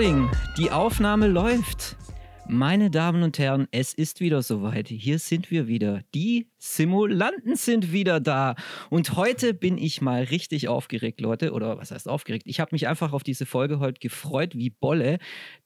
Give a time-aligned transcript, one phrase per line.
[0.00, 0.30] recording.
[0.56, 1.96] Die Aufnahme läuft.
[2.48, 4.88] Meine Damen und Herren, es ist wieder soweit.
[4.88, 6.00] Hier sind wir wieder.
[6.14, 8.54] Die Simulanten sind wieder da.
[8.88, 11.52] Und heute bin ich mal richtig aufgeregt, Leute.
[11.52, 12.44] Oder was heißt aufgeregt?
[12.46, 15.18] Ich habe mich einfach auf diese Folge heute gefreut wie Bolle.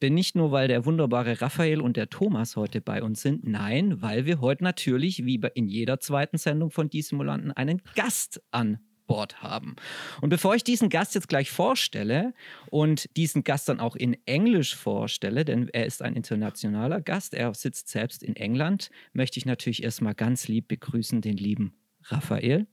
[0.03, 3.47] Denn nicht nur, weil der wunderbare Raphael und der Thomas heute bei uns sind.
[3.47, 8.43] Nein, weil wir heute natürlich, wie in jeder zweiten Sendung von Die Simulanten, einen Gast
[8.51, 9.77] an Bord haben.
[10.21, 12.35] Und bevor ich diesen Gast jetzt gleich vorstelle
[12.71, 17.53] und diesen Gast dann auch in Englisch vorstelle, denn er ist ein internationaler Gast, er
[17.55, 21.75] sitzt selbst in England, möchte ich natürlich erstmal ganz lieb begrüßen den lieben
[22.05, 22.67] Raphael.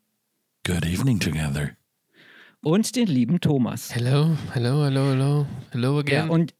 [0.65, 1.71] Good evening together.
[2.63, 3.93] Und den lieben Thomas.
[3.95, 6.27] Hello, hello, hello, hello, hello again.
[6.27, 6.53] Ja, und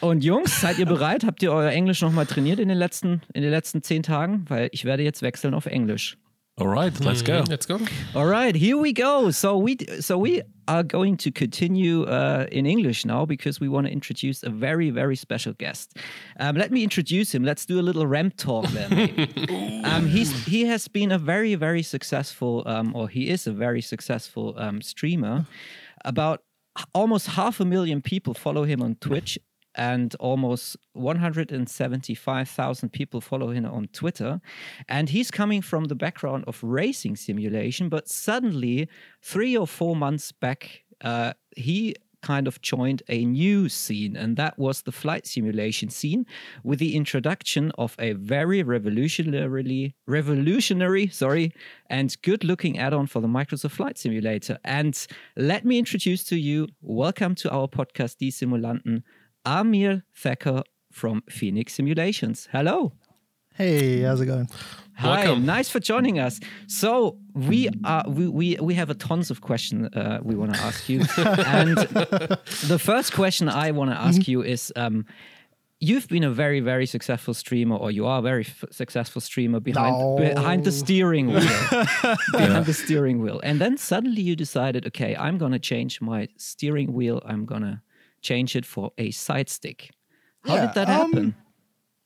[0.00, 1.24] und Jungs, seid ihr bereit?
[1.24, 4.44] Habt ihr euer Englisch nochmal trainiert in den, letzten, in den letzten zehn Tagen?
[4.48, 6.18] Weil ich werde jetzt wechseln auf Englisch.
[6.60, 7.44] All right, let's go.
[7.48, 7.78] Let's go.
[8.16, 9.30] All right, here we go.
[9.30, 13.86] So we so we are going to continue uh, in English now because we want
[13.86, 15.96] to introduce a very very special guest.
[16.40, 17.44] Um, let me introduce him.
[17.44, 19.82] Let's do a little ramp talk then.
[19.84, 23.80] um, he's he has been a very very successful, um, or he is a very
[23.80, 25.46] successful um, streamer.
[26.04, 26.42] About
[26.92, 29.38] almost half a million people follow him on Twitch
[29.78, 34.40] and almost 175,000 people follow him on Twitter.
[34.88, 38.88] And he's coming from the background of racing simulation, but suddenly,
[39.22, 44.58] three or four months back, uh, he kind of joined a new scene, and that
[44.58, 46.26] was the flight simulation scene
[46.64, 51.52] with the introduction of a very revolutionarily revolutionary, sorry,
[51.88, 54.58] and good-looking add-on for the Microsoft Flight Simulator.
[54.64, 55.06] And
[55.36, 59.02] let me introduce to you, welcome to our podcast, Die Simulanten,
[59.48, 62.48] Amir Thacker from Fenix Simulations.
[62.52, 62.92] Hello.
[63.54, 64.48] Hey, how's it going?
[64.96, 65.46] Hi, Welcome.
[65.46, 66.38] nice for joining us.
[66.66, 70.60] So we are we we, we have a tons of questions uh, we want to
[70.60, 71.00] ask you,
[71.58, 71.76] and
[72.72, 74.72] the first question I want to ask you is.
[74.76, 75.06] Um,
[75.80, 79.60] You've been a very, very successful streamer, or you are a very f- successful streamer
[79.60, 80.16] behind No.
[80.34, 81.38] behind the steering wheel,
[82.32, 86.92] behind the steering wheel, and then suddenly you decided, okay, I'm gonna change my steering
[86.92, 87.22] wheel.
[87.24, 87.82] I'm gonna
[88.20, 89.90] change it for a side stick.
[90.44, 91.34] How Yeah, did that um, happen?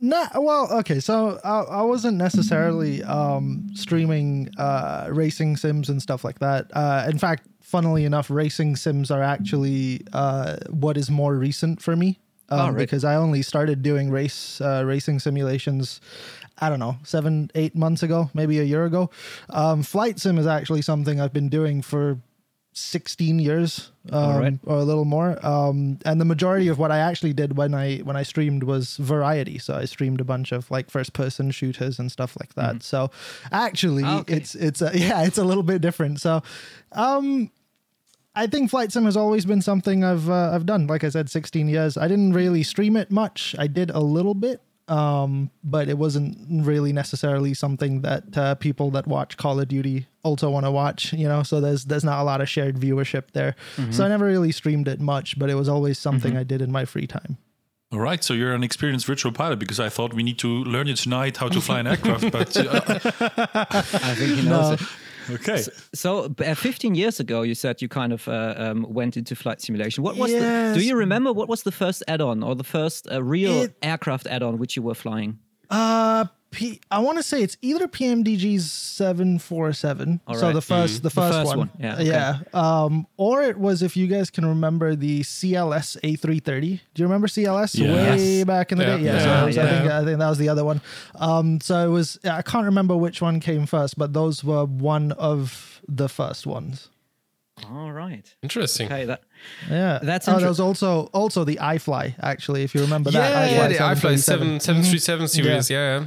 [0.00, 6.25] Nah, well, okay, so I, I wasn't necessarily um, streaming uh, racing sims and stuff
[6.25, 6.67] like that.
[6.75, 11.95] Uh, in fact, funnily enough, racing sims are actually uh, what is more recent for
[11.95, 12.19] me
[12.49, 12.79] um, Oh, right.
[12.79, 16.00] because I only started doing race uh, racing simulations.
[16.59, 19.09] I don't know, seven, eight months ago, maybe a year ago.
[19.50, 22.19] Um, flight sim is actually something I've been doing for
[22.75, 24.59] 16 years um, right.
[24.65, 27.99] or a little more um, and the majority of what i actually did when i
[27.99, 31.99] when i streamed was variety so i streamed a bunch of like first person shooters
[31.99, 33.11] and stuff like that so
[33.50, 34.37] actually Ah, okay.
[34.37, 36.43] it's it's a, yeah it's a little bit different so
[36.93, 37.50] um
[38.34, 40.87] I think flight sim has always been something I've uh, I've done.
[40.87, 41.99] Like I said, 16 years.
[41.99, 43.55] I didn't really stream it much.
[43.59, 46.36] I did a little bit, um, but it wasn't
[46.66, 51.12] really necessarily something that uh, people that watch Call of Duty also want to watch.
[51.12, 53.54] You know, so there's there's not a lot of shared viewership there.
[53.91, 56.70] So I never really streamed it much, but it was always something I did in
[56.70, 57.38] my free time.
[57.92, 60.86] All right, so you're an experienced virtual pilot because I thought we need to learn
[60.86, 62.31] you tonight how to fly an aircraft.
[62.32, 62.81] But uh,
[63.54, 64.72] I think he knows No.
[64.72, 64.81] it.
[65.31, 65.62] Okay,
[65.94, 69.34] So, b- uh, 15 years ago, you said you kind of uh, um, went into
[69.34, 70.03] flight simulation.
[70.05, 70.72] What was the?
[70.75, 74.26] Do you remember what was the first add-on or the first uh, real It- aircraft
[74.26, 75.38] add-on which you were flying?
[75.70, 80.20] Uh, P- I want to say it's either PMDG's seven four seven.
[80.26, 82.04] All So the first, the first, first one, one, yeah, okay.
[82.04, 82.38] yeah.
[82.52, 86.81] Um, or it was if you guys can remember the CLS A three thirty.
[86.94, 87.93] Do you remember CLS Yeah.
[88.14, 88.96] way back in the Yeah.
[88.99, 89.02] day?
[89.02, 90.81] Yeah, Yeah, it was- I think I think that was the other one.
[91.16, 95.12] Um, so it was I can't remember which one came first, but those were one
[95.12, 96.90] of the first ones.
[97.70, 98.34] All right.
[98.43, 98.87] Interesting.
[98.87, 99.05] Okay.
[99.05, 99.22] That.
[99.70, 103.20] Yeah, That's oh, inter- there was also also the iFly actually, if you remember Yeah,
[103.20, 103.50] that.
[103.50, 105.70] yeah, yeah, the iFly iFly 7 737 series.
[105.70, 106.00] Yeah.
[106.00, 106.06] yeah.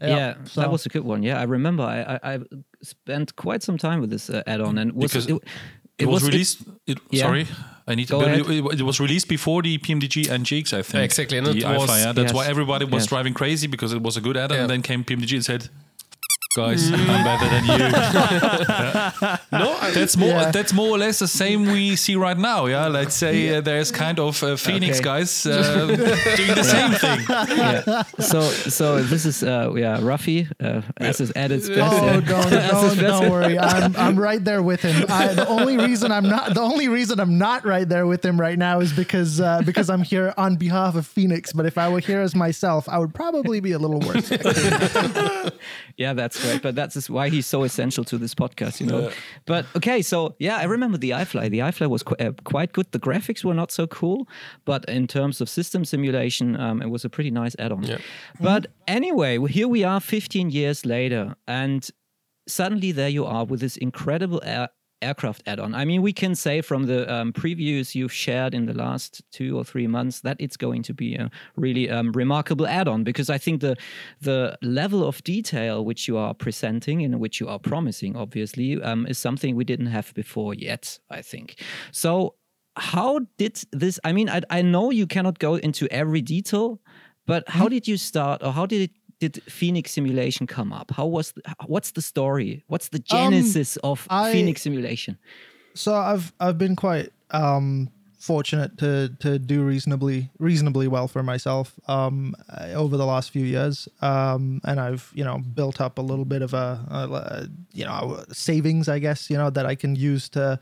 [0.00, 1.22] Yeah, so- that was a good one.
[1.22, 1.82] Yeah, I remember.
[1.82, 2.38] I I, I
[2.82, 5.38] spent quite some time with this uh, add-on, and was, Because it,
[5.98, 6.62] it, was, released.
[6.86, 7.22] It, Yeah.
[7.22, 7.46] Sorry,
[7.86, 8.12] I need to.
[8.14, 8.40] Go but ahead.
[8.50, 11.04] it, it was released before the PMDG NGX, I think.
[11.04, 12.34] Exactly, and the it was- That's Yes.
[12.34, 13.06] why everybody was Yes.
[13.06, 14.56] driving crazy because it was a good add-on.
[14.56, 14.62] Yeah.
[14.62, 15.68] And then came PMDG and said,
[16.54, 17.78] "Guys, I'm better than you."
[19.54, 20.28] No, I, That's more.
[20.28, 20.50] Yeah.
[20.50, 22.66] That's more or less the same we see right now.
[22.66, 25.04] Yeah, let's say uh, there's kind of uh, Fenix Okay.
[25.04, 25.86] guys uh,
[26.36, 27.20] doing the same thing.
[27.28, 28.02] yeah.
[28.18, 31.80] So so this is uh yeah Ruffy uh, as is at its best.
[31.80, 32.20] Oh, yeah.
[32.20, 33.58] don't, don't, don't worry.
[33.58, 35.06] I'm, I'm right there with him.
[35.08, 38.40] I, the only reason I'm not the only reason I'm not right there with him
[38.40, 41.52] right now is because uh, because I'm here on behalf of Fenix.
[41.52, 44.30] But if I were here as myself, I would probably be a little worse.
[45.96, 46.62] Yeah, that's right?
[46.62, 49.00] But that's why he's so essential to this podcast, you know.
[49.00, 49.10] Yeah.
[49.46, 51.50] But okay, so yeah, I remember the iFly.
[51.50, 52.90] The iFly was qu- uh, quite good.
[52.92, 54.28] The graphics were not so cool,
[54.64, 57.82] but in terms of system simulation, um, it was a pretty nice add-on.
[57.84, 57.98] Yeah.
[58.40, 61.88] But anyway, here we are, 15 years later, and
[62.46, 64.68] suddenly there you are with this incredible air,
[65.04, 65.74] aircraft add-on.
[65.74, 69.56] I mean, we can say from the um, previews you've shared in the last two
[69.58, 73.38] or three months that it's going to be a really um, remarkable add-on because I
[73.38, 73.76] think the
[74.20, 79.06] the level of detail which you are presenting and which you are promising, obviously, um,
[79.06, 80.98] is something we didn't have before yet.
[81.10, 81.60] I think
[81.92, 82.34] so.
[82.76, 84.00] How did this?
[84.02, 86.80] I mean, I, I know you cannot go into every detail,
[87.26, 88.90] but how did you start, or how did it?
[89.24, 90.90] Did Fenix Simulation come up?
[90.90, 91.32] How was?
[91.32, 92.62] The, what's the story?
[92.66, 95.16] What's the genesis of I- Fenix Simulation?
[95.74, 97.88] so I've I've been quite um,
[98.18, 103.46] fortunate to to do reasonably reasonably well for myself um, uh, over the last few
[103.46, 107.86] years, um, and I've you know built up a little bit of a, a you
[107.86, 110.58] know savings, I guess you know that I can use to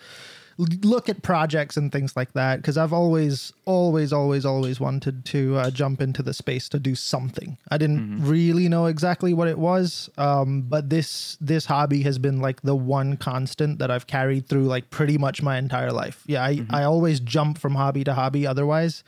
[0.58, 5.56] look at projects and things like that because I've always always always always wanted to
[5.56, 7.58] uh, jump into the space to do something.
[7.70, 12.40] I didn't really know exactly what it was, um, but this this hobby has been
[12.40, 16.22] like the one constant that I've carried through like pretty much my entire life.
[16.26, 19.04] Yeah, I, I always jump from hobby to hobby otherwise.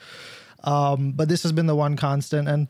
[0.64, 2.69] Um, but this has been the one constant and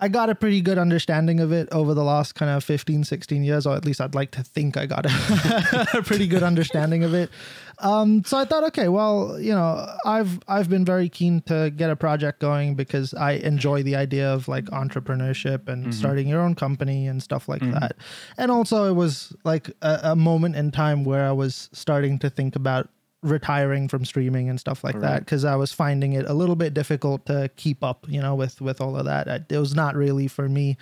[0.00, 3.44] I got a pretty good understanding of it over the last kind of 15, 16
[3.44, 7.04] years, or at least I'd like to think I got a, a pretty good understanding
[7.04, 7.30] of it.
[7.78, 11.90] Um, so I thought, okay, well, you know, I've I've been very keen to get
[11.90, 16.54] a project going because I enjoy the idea of like entrepreneurship and starting your own
[16.54, 17.96] company and stuff like that.
[18.36, 22.30] And also, it was like a, a moment in time where I was starting to
[22.30, 22.88] think about
[23.24, 26.74] retiring from streaming and stuff like that because I was finding it a little bit
[26.74, 29.46] difficult to keep up, you know, with with all of that.
[29.48, 30.76] It was not really for me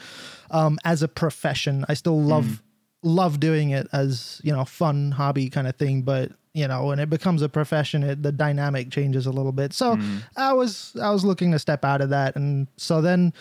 [0.51, 1.85] um, as a profession.
[1.89, 2.63] I still love
[3.05, 6.99] love doing it as you know fun hobby kind of thing, but you know when
[6.99, 9.73] it becomes a profession, it, the dynamic changes a little bit.
[9.73, 9.99] So
[10.37, 13.33] I was I was looking to step out of that, and so then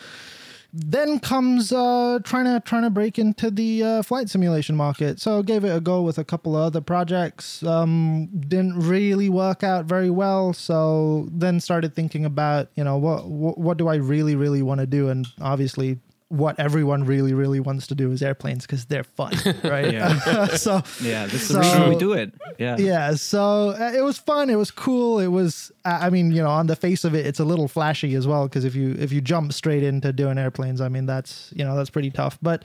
[0.74, 5.20] then comes uh, trying to trying to break into the uh, flight simulation market.
[5.20, 7.64] So gave it a go with a couple of other projects.
[7.64, 10.54] Um, didn't really work out very well.
[10.54, 14.80] So then started thinking about you know what what, what do I really really want
[14.80, 16.00] to do, and obviously.
[16.32, 19.34] What everyone really, really wants to do is airplanes because they're fun,
[19.64, 19.92] right?
[19.92, 22.34] yeah so, Yeah, that's So- the reason we do it.
[22.58, 22.78] Yeah.
[22.78, 26.42] yeah so uh, it was fun it was cool it was i I mean you
[26.44, 28.96] know on the face of it it's a little flashy as well because if you
[29.00, 32.38] if you jump straight into doing airplanes i mean that's you know that's pretty tough
[32.42, 32.64] but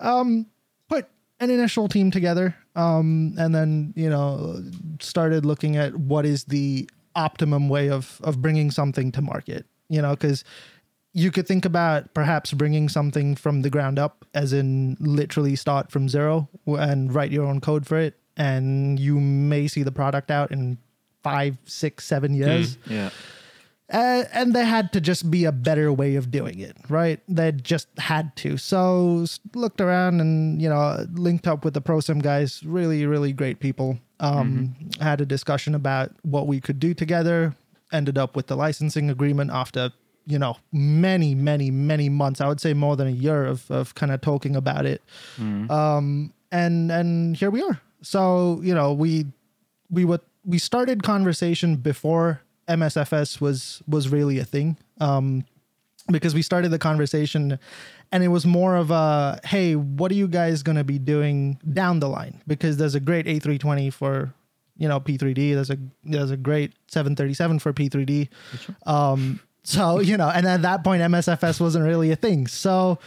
[0.00, 0.46] um
[0.88, 1.06] put
[1.40, 4.62] an initial team together um and then you know
[5.00, 10.00] started looking at what is the optimum way of of bringing something to market you
[10.00, 10.42] know because
[11.12, 15.90] you could think about perhaps bringing something from the ground up, as in literally start
[15.90, 20.30] from zero and write your own code for it, and you may see the product
[20.30, 20.78] out in
[21.22, 22.78] five, six, seven years.
[22.86, 23.10] Yeah.
[23.90, 27.20] Uh, and there had to just be a better way of doing it, right?
[27.26, 28.58] They just had to.
[28.58, 29.24] So
[29.54, 33.98] looked around and you know linked up with the ProSim guys, really, really great people.
[34.20, 37.54] Um, Had a discussion about what we could do together.
[37.90, 39.92] Ended up with the licensing agreement after
[40.28, 42.40] you know many, many, many months.
[42.40, 45.02] I would say more than a year of of kind of talking about it.
[45.70, 47.80] Um, and and here we are.
[48.02, 49.26] So you know we
[49.90, 54.76] we would we started conversation before MSFS was was really a thing.
[55.00, 55.44] Um,
[56.10, 57.58] because we started the conversation
[58.12, 61.58] and it was more of a hey, what are you guys going to be doing
[61.72, 62.42] down the line?
[62.46, 64.32] Because there's a great A320 for
[64.76, 65.54] you know P3D.
[65.54, 68.28] There's a there's a great 737 for P3D.
[68.86, 72.46] Um, so you know, and at that point, MSFS wasn't really a thing.
[72.46, 72.98] So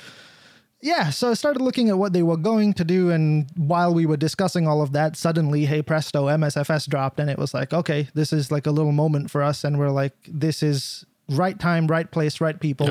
[0.79, 4.05] yeah, so I started looking at what they were going to do, and while we
[4.05, 8.09] were discussing all of that, suddenly, hey presto, MSFS dropped, and it was like, okay,
[8.13, 11.87] this is like a little moment for us, and we're like, this is right time,
[11.87, 12.85] right place, right people.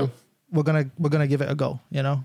[0.51, 2.25] We're gonna we're gonna give it a go, you know.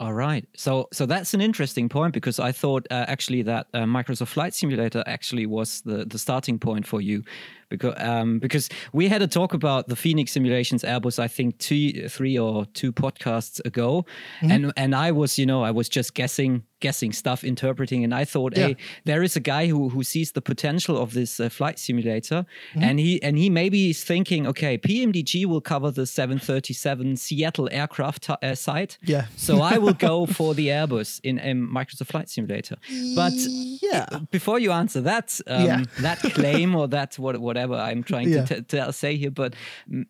[0.00, 0.46] All right.
[0.56, 4.54] So so that's an interesting point because I thought uh, actually that uh, Microsoft Flight
[4.54, 7.24] Simulator actually was the, the starting point for you
[7.68, 12.08] because um, because we had a talk about the Fenix Simulations Airbus I think two
[12.08, 14.04] three or two podcasts ago
[14.42, 18.24] and and I was you know I was just guessing guessing stuff interpreting and I
[18.24, 18.68] thought Yeah.
[18.68, 22.46] hey there is a guy who who sees the potential of this uh, flight simulator
[22.80, 28.22] and he and he maybe is thinking okay PMDG will cover the 737 Seattle aircraft
[28.24, 29.26] t- uh, site Yeah.
[29.36, 32.76] so I will go for the Airbus in um, Microsoft Flight Simulator.
[33.14, 33.34] But
[33.82, 35.82] yeah, before you answer that, um, Yeah.
[36.00, 38.44] that claim or that what what, whatever I'm trying Yeah.
[38.44, 39.54] to t- tell say here, but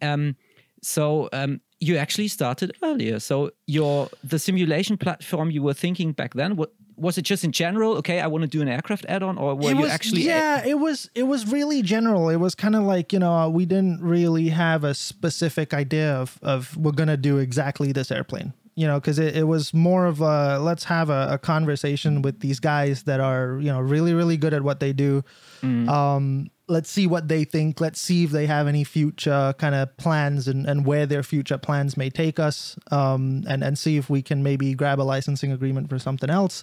[0.02, 0.36] um,
[0.82, 3.18] so um, you actually started earlier.
[3.20, 7.52] So your the simulation platform you were thinking back then, what was it just in
[7.52, 7.96] general?
[7.98, 10.22] Okay, I want to do an aircraft add-on, or were it you was, actually?
[10.22, 13.64] yeah it was it was really general it was kind of like you know we
[13.66, 18.86] didn't really have a specific idea of of we're gonna do exactly this airplane you
[18.86, 22.58] know because it, it was more of a let's have a, a conversation with these
[22.60, 25.22] guys that are you know really really good at what they do
[25.62, 27.80] um let's see what they think.
[27.80, 31.58] Let's see if they have any future kind of plans and, and where their future
[31.58, 35.50] plans may take us um and and see if we can maybe grab a licensing
[35.52, 36.62] agreement for something else.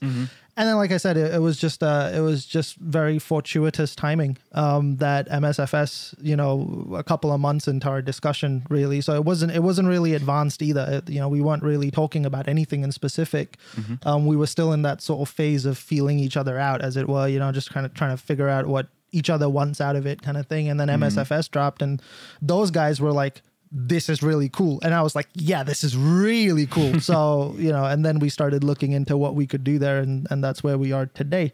[0.57, 3.93] And then like i said it, it was just uh it was just very fortuitous
[3.95, 9.01] timing um that msfs you know a couple of months into our discussion really.
[9.01, 10.85] So it wasn't it wasn't really advanced either.
[10.89, 13.57] It- you know we weren't really talking about anything in specific.
[14.03, 16.95] Um we were still in that sort of phase of feeling each other out as
[16.97, 19.79] it were you know just kind of trying to figure out what each other once
[19.79, 22.01] out of it kind of thing and then msfs dropped and
[22.41, 23.41] those guys were like
[23.71, 24.79] this is really cool.
[24.83, 26.99] And i was like yeah this is really cool.
[27.05, 30.27] So you know and then we started looking into what we could do there and
[30.29, 31.51] and that's where we are today.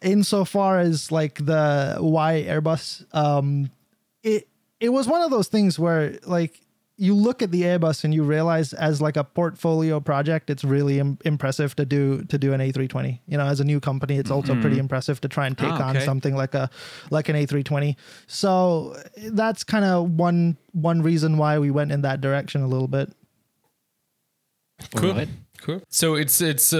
[0.00, 3.70] Insofar as like the why airbus um
[4.22, 4.48] it
[4.80, 6.60] it was one of those things where like
[6.98, 10.98] you look at the Airbus and you realize as like a portfolio project, it's really
[11.00, 13.18] Im- impressive to do to do an A320.
[13.26, 15.88] You know, as a new company, it's also pretty impressive to try and take Ah,
[15.88, 16.70] on something like a
[17.10, 17.96] like an A320.
[18.26, 18.96] So
[19.30, 23.10] that's kind of one one reason why we went in that direction a little bit.
[24.96, 25.10] Cool.
[25.10, 25.28] Alright.
[25.64, 25.80] Cool.
[25.90, 26.78] So it's it's uh,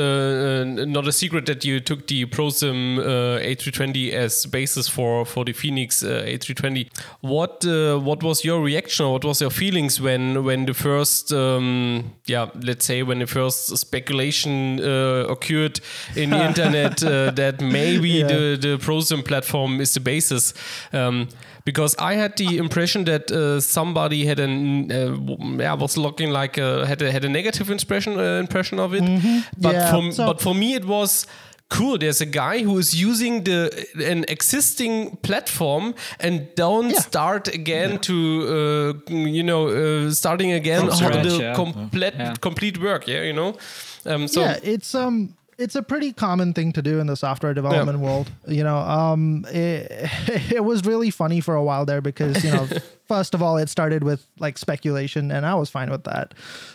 [0.78, 5.44] uh, not a secret that you took the ProSim uh, A320 as basis for for
[5.44, 6.88] the Fenix uh, A320.
[7.20, 9.06] What uh, what was your reaction?
[9.06, 13.26] Or what was your feelings when when the first um, yeah let's say when the
[13.26, 15.80] first speculation uh, occurred
[16.16, 18.26] in the internet uh, that maybe Yeah.
[18.26, 20.54] the the ProSim platform is the basis?
[20.92, 21.28] Um,
[21.64, 25.16] because I had the impression that uh, somebody had an uh,
[25.62, 29.00] yeah was looking like uh, had a, had a negative impression uh, impression of it,
[29.00, 29.72] but Mm-hmm.
[29.72, 31.26] Yeah, for so- but for me it was
[31.68, 31.96] cool.
[31.98, 33.70] There's a guy who is using the
[34.12, 37.00] an existing platform and don't Yeah.
[37.00, 38.12] start again to
[39.08, 41.54] uh, you know uh, starting again From how scratch, the yeah.
[41.54, 42.34] complete Yeah.
[42.40, 43.06] complete work.
[43.08, 43.54] Yeah, you know.
[44.04, 47.54] Um, so yeah, it's um it's a pretty common thing to do in the software
[47.54, 48.30] development world.
[48.46, 49.86] You know, um it,
[50.52, 52.68] it was really funny for a while there because, you know,
[53.08, 56.34] first of all it started with like speculation and I was fine with that.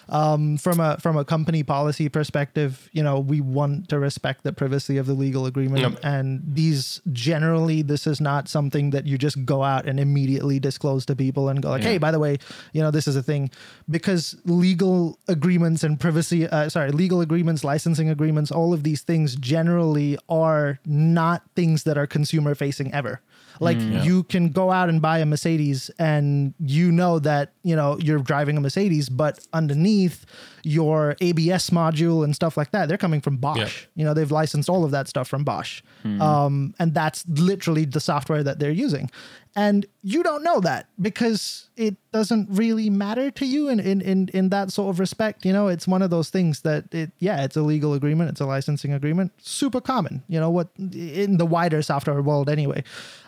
[0.09, 4.53] Um from a from a company policy perspective, you know, we want to respect the
[4.53, 5.99] privacy of the legal agreement Yep.
[6.03, 11.05] and these generally this is not something that you just go out and immediately disclose
[11.07, 11.89] to people and go like, Yeah.
[11.89, 12.37] "Hey, by the way,
[12.73, 13.49] you know, this is a thing
[13.89, 19.35] because legal agreements and privacy, uh, sorry, legal agreements, licensing agreements, all of these things
[19.35, 23.21] generally are not things that are consumer facing ever.
[23.59, 27.97] Like you can go out and buy a Mercedes and you know that, you know,
[27.99, 30.25] you're driving a Mercedes, but underneath
[30.63, 33.57] your ABS module and stuff like that, they're coming from Bosch.
[33.57, 33.69] Yeah.
[33.95, 35.81] You know, they've licensed all of that stuff from Bosch.
[36.21, 39.09] Um, and that's literally the software that they're using.
[39.57, 44.29] And you don't know that because it doesn't really matter to you in, in, in,
[44.31, 45.45] in that sort of respect.
[45.45, 48.39] You know, it's one of those things that it, yeah, it's a legal agreement, it's
[48.39, 52.83] a licensing agreement, super common, you know, what in the wider software world anyway.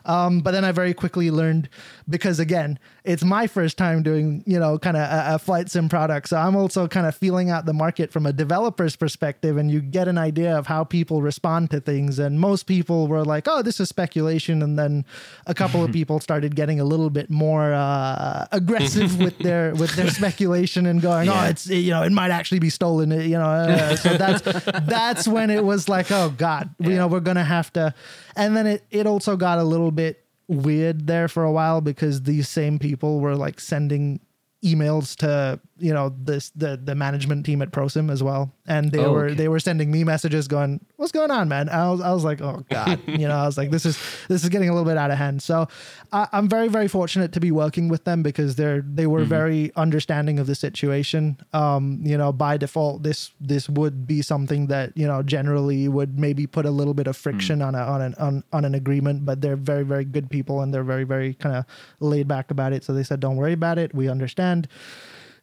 [0.06, 1.68] Um, but then I very quickly learned
[2.08, 5.90] because again, it's my first time doing, you know, kind of a, a flight sim
[5.90, 6.30] product.
[6.30, 9.82] So I'm also kind of feeling out the market from a developer's perspective and you
[9.82, 12.20] get an idea of how people respond to things.
[12.20, 14.62] And most people were like, oh, this is speculation.
[14.62, 15.06] And then
[15.46, 19.96] a couple of people started getting a little bit more uh, aggressive with their with
[19.96, 23.12] their speculation and going, oh, it's you know, it might actually be stolen.
[23.12, 24.42] You know, uh, so that's
[24.88, 27.94] that's when it was like, oh God, you know, we're gonna have to.
[28.36, 32.24] And then it it also got a little bit weird there for a while because
[32.24, 34.20] these same people were like sending
[34.64, 38.54] emails to you know this the the management team at prosim as well.
[38.68, 39.34] And they Oh, were okay.
[39.36, 41.70] they were sending me messages going what's going on man?
[41.70, 43.00] I was, I was like oh god.
[43.08, 43.98] You know i was like this is
[44.28, 45.42] this is getting a little bit out of hand.
[45.42, 45.68] So
[46.12, 49.72] I, i'm very very fortunate to be working with them because they're they were very
[49.78, 51.38] understanding of the situation.
[51.54, 56.20] Um you know by default this this would be something that you know generally would
[56.20, 59.24] maybe put a little bit of friction on a on an on, on an agreement
[59.24, 61.64] but they're very very good people and they're very very kind of
[62.02, 62.84] laid back about it.
[62.84, 63.96] So they said don't worry about it.
[63.96, 64.49] We understand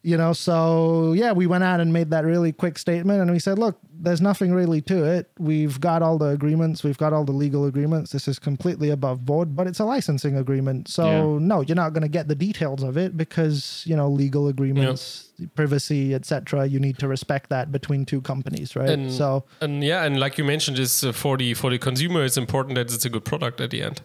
[0.03, 3.19] you know so yeah we went out and made that really quick statement.
[3.23, 5.25] And we said look there's nothing really to it.
[5.39, 6.85] We've got all the agreements.
[6.85, 8.13] We've got all the legal agreements.
[8.13, 10.89] This is completely above board but it's a licensing agreement.
[10.89, 11.47] So Yeah.
[11.53, 15.33] no you're not going to get the details of it because you know legal agreements
[15.55, 18.91] privacy etc you need to respect that between two companies right?
[18.97, 22.21] And so and yeah, and like you mentioned, is uh, for the for the consumer,
[22.29, 23.99] it's important that it's a good product at the end.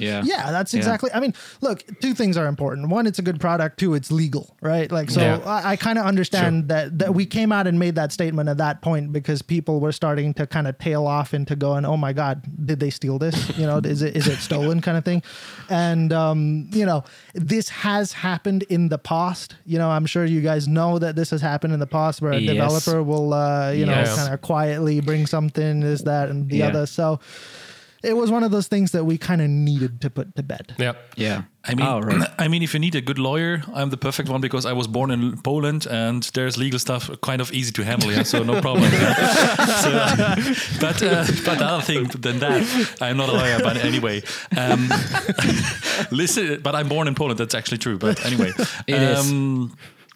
[0.00, 0.22] Yeah.
[0.24, 0.78] Yeah, that's Yeah.
[0.78, 1.10] exactly.
[1.12, 2.88] I mean, look, two things are important.
[2.88, 3.78] One, it's a good product.
[3.78, 4.90] Two, it's legal, right?
[4.90, 5.38] Like, so Yeah.
[5.46, 8.58] I, I kind of understand that that we came out and made that statement at
[8.58, 12.12] that point because people were starting to kind of tail off into going, "Oh my
[12.12, 13.56] God, did they steal this?
[13.58, 15.22] You know, is it is it stolen?" kind of thing.
[15.68, 17.04] And um, you know,
[17.34, 19.56] this has happened in the past.
[19.66, 22.32] You know, I'm sure you guys know that this has happened in the past where
[22.32, 22.54] a Yes.
[22.54, 26.68] developer will, uh, you know, kind of quietly bring something, is that, and the Yeah.
[26.68, 26.86] other.
[26.86, 27.20] So.
[28.02, 30.74] It was one of those things that we kind of needed to put to bed.
[30.78, 30.92] Yeah.
[31.16, 31.42] Yeah.
[31.68, 32.26] I mean, Oh, right.
[32.38, 34.86] I mean, if you need a good lawyer, I'm the perfect one because I was
[34.86, 38.10] born in Poland and there's legal stuff kind of easy to handle.
[38.10, 38.90] Yeah, so no problem.
[38.92, 39.14] yeah.
[39.80, 39.90] So,
[40.80, 42.62] but uh, but the other thing than that,
[43.00, 44.22] I'm not a lawyer, but anyway,
[44.56, 44.88] um,
[46.10, 46.60] listen.
[46.62, 47.38] But I'm born in Poland.
[47.38, 47.98] That's actually true.
[47.98, 48.52] But anyway,
[48.86, 49.32] It is.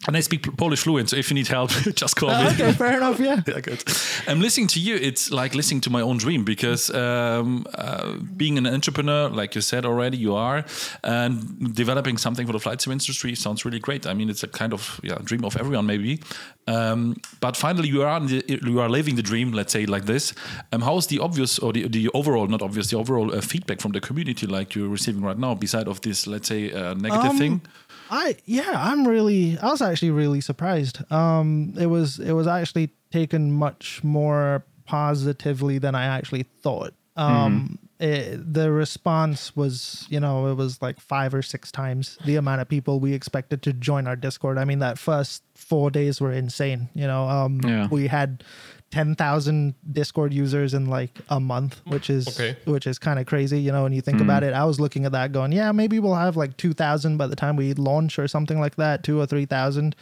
[0.07, 2.47] And I speak Polish fluent, so if you need help, just call me.
[2.49, 3.19] Okay, fair enough.
[3.19, 3.41] Yeah.
[3.47, 3.83] yeah, good.
[4.27, 4.95] I'm listening to you.
[4.95, 9.61] It's like listening to my own dream because um, uh, being an entrepreneur, like you
[9.61, 10.63] said already, you are,
[11.03, 14.05] and developing something for the flight sim industry sounds really great.
[14.05, 16.19] I mean, it's a kind of yeah, dream of everyone, maybe.
[16.67, 19.53] Um, but finally, you are the, you are living the dream.
[19.53, 20.33] Let's say like this.
[20.71, 23.81] Um, how is the obvious or the, the overall, not obvious, the overall uh, feedback
[23.81, 27.31] from the community like you're receiving right now, beside of this, let's say, uh, negative
[27.31, 27.61] Um, thing?
[28.09, 30.99] I yeah, I'm really I was actually really surprised.
[31.11, 36.93] Um it was it was actually taken much more positively than I actually thought.
[37.17, 42.35] Um it, the response was, you know, it was like 5 or 6 times the
[42.35, 44.57] amount of people we expected to join our Discord.
[44.57, 47.27] I mean that first 4 days were insane, you know.
[47.29, 47.87] Um Yeah.
[47.89, 48.43] we had
[48.91, 52.55] 10,000 Discord users in like a month, which is Okay.
[52.65, 54.53] which is kind of crazy, you know, when you think about it.
[54.53, 57.55] I was looking at that going, yeah, maybe we'll have like 2,000 by the time
[57.55, 59.95] we launch or something like that, 2 or 3,000.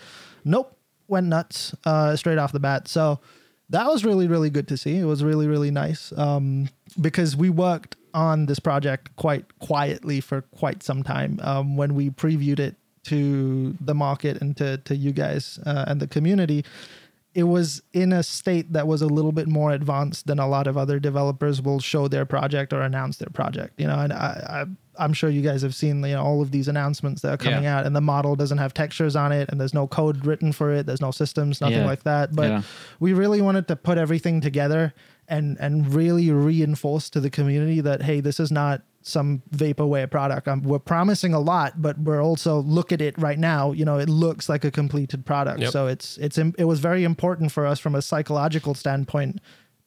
[0.46, 2.88] Nope, went nuts uh, straight off the bat.
[2.88, 3.20] So
[3.70, 4.98] that was really really good to see.
[4.98, 6.70] It was really really nice um,
[7.00, 11.40] because we worked on this project quite quietly for quite some time.
[11.42, 16.00] Um, when we previewed it to the market and to to you guys uh, and
[16.00, 16.64] the community,
[17.36, 20.68] it was in a state that was a little bit more advanced than a lot
[20.68, 23.80] of other developers will show their project or announce their project.
[23.80, 24.66] You know, and I,
[24.98, 27.38] I I'm sure you guys have seen you know all of these announcements that are
[27.38, 27.80] coming Yeah.
[27.80, 30.72] out, and the model doesn't have textures on it, and there's no code written for
[30.72, 31.86] it, there's no systems, nothing Yeah.
[31.86, 32.36] like that.
[32.36, 32.62] But Yeah.
[33.00, 34.94] we really wanted to put everything together
[35.28, 40.48] and and really reinforce to the community that hey, this is not some vaporware product.
[40.48, 43.72] Um, we're promising a lot, but we're also look at it right now.
[43.72, 45.60] You know, it looks like a completed product.
[45.60, 45.72] Yep.
[45.72, 49.40] So it's it's it was very important for us from a psychological standpoint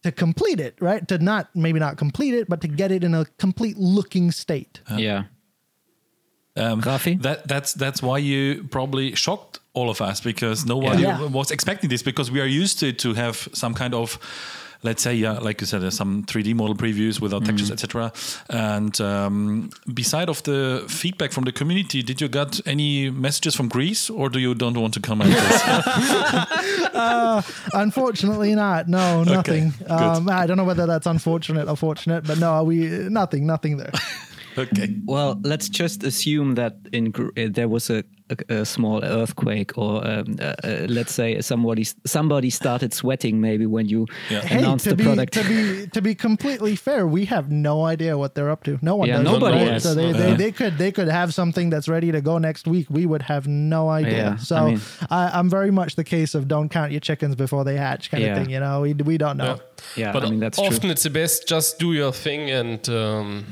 [0.03, 1.07] to complete it, right?
[1.09, 4.81] To not maybe not complete it, but to get it in a complete looking state.
[4.97, 5.25] Yeah.
[6.57, 7.21] Um, Rafi?
[7.23, 11.27] That that's that's why you probably shocked all of us because no one Yeah.
[11.27, 14.19] was expecting this because we are used to to have some kind of
[14.87, 17.57] let's say yeah like you said uh, some 3d model previews without Mm-hmm.
[17.57, 18.13] textures etc
[18.49, 19.69] and um,
[20.03, 24.31] beside of the feedback from the community did you get any messages from greece or
[24.35, 25.63] do you don't want to comment this
[27.75, 28.89] Unfortunately, not.
[28.89, 29.73] No, nothing.
[29.79, 29.91] good.
[29.91, 33.93] Um, I don't know whether that's unfortunate or fortunate, but no, we nothing, nothing there.
[34.59, 39.77] Okay Well, let's just assume that in uh, there was a, a, a small earthquake,
[39.79, 44.43] or um, uh, uh, let's say somebody somebody started sweating maybe when you Yeah.
[44.59, 45.33] Announced to the be product.
[45.35, 48.79] to be to be completely fair, we have no idea what they're up to.
[48.83, 49.33] No one Yeah, does.
[49.33, 49.83] nobody right?
[49.83, 50.13] So they, Yeah.
[50.13, 52.87] they, they could they could have something that's ready to go next week.
[52.91, 54.17] We would have no idea.
[54.17, 57.35] Yeah, I so mean- I, I'm very much the case of don't count your chickens
[57.37, 58.33] before they hatch kind Yeah.
[58.33, 58.51] of thing.
[58.55, 59.59] You know, we we don't know.
[59.97, 60.91] yeah, but I mean that's often true.
[60.91, 61.49] it's the best.
[61.49, 63.45] Just do your thing and um,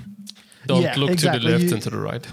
[0.66, 1.46] don't Yeah, look to exactly.
[1.46, 2.27] the left You- and to the right.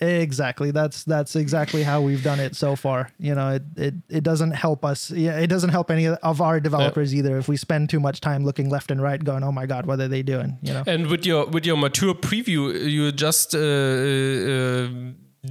[0.00, 0.70] Exactly.
[0.70, 3.10] That's that's exactly how we've done it so far.
[3.18, 5.10] You know, it it, it doesn't help us.
[5.10, 8.44] Yeah, it doesn't help any of our developers either if we spend too much time
[8.44, 10.82] looking left and right, going, "Oh my God, what are they doing?" You know.
[10.86, 14.88] And with your with your mature preview, you're just uh, uh,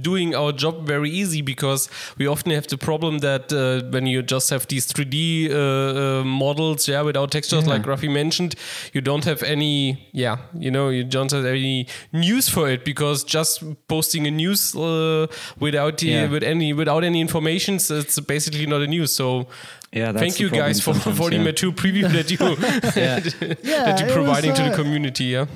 [0.02, 4.22] doing our job very easy because we often have the problem that uh, when you
[4.22, 8.54] just have these 3D uh, uh, models, yeah, without textures, like Rafi mentioned,
[8.92, 13.24] you don't have any, yeah, you know, you don't have any news for it because
[13.24, 15.26] just posting a news uh,
[15.58, 16.28] without the, Yeah.
[16.30, 19.12] with any without any information, it's basically not a news.
[19.12, 19.46] So.
[19.92, 22.36] Yeah, that's Thank you guys for, problem for the sometimes, mature preview that you
[23.02, 23.20] yeah.
[23.86, 25.24] that you're providing was, to the uh, community.
[25.24, 25.46] Yeah.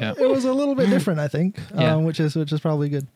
[0.00, 0.14] yeah.
[0.18, 1.94] It was a little bit different, I think, Yeah.
[1.94, 3.06] um, which is which is probably good.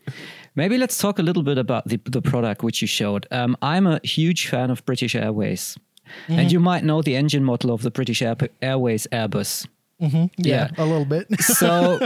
[0.55, 3.27] Maybe let's talk a little bit about the, the product which you showed.
[3.31, 5.77] Um, I'm a huge fan of British Airways.
[6.25, 6.39] Mm-hmm.
[6.41, 9.67] And you might know the engine model of the British Air- Airways Airbus.
[10.01, 10.69] Yeah, Yeah.
[10.79, 11.27] a little bit.
[11.43, 12.01] So,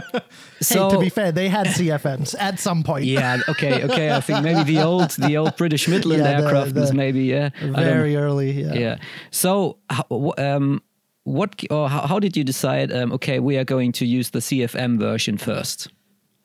[0.60, 3.04] so hey, to be fair, they had CFMs at some point.
[3.04, 4.10] yeah, okay, okay.
[4.12, 7.50] I think maybe the old the old British Midland Yeah, the- aircraft was maybe yeah.
[7.62, 8.50] Very early.
[8.50, 8.74] Yeah.
[8.74, 8.96] yeah.
[9.30, 10.82] So, how, um,
[11.22, 12.92] what or how, how did you decide?
[12.92, 15.88] Um, okay, we are going to use the CFM version first.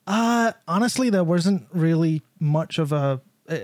[0.10, 3.22] Uh, honestly, there wasn't really much of a.
[3.48, 3.56] uh,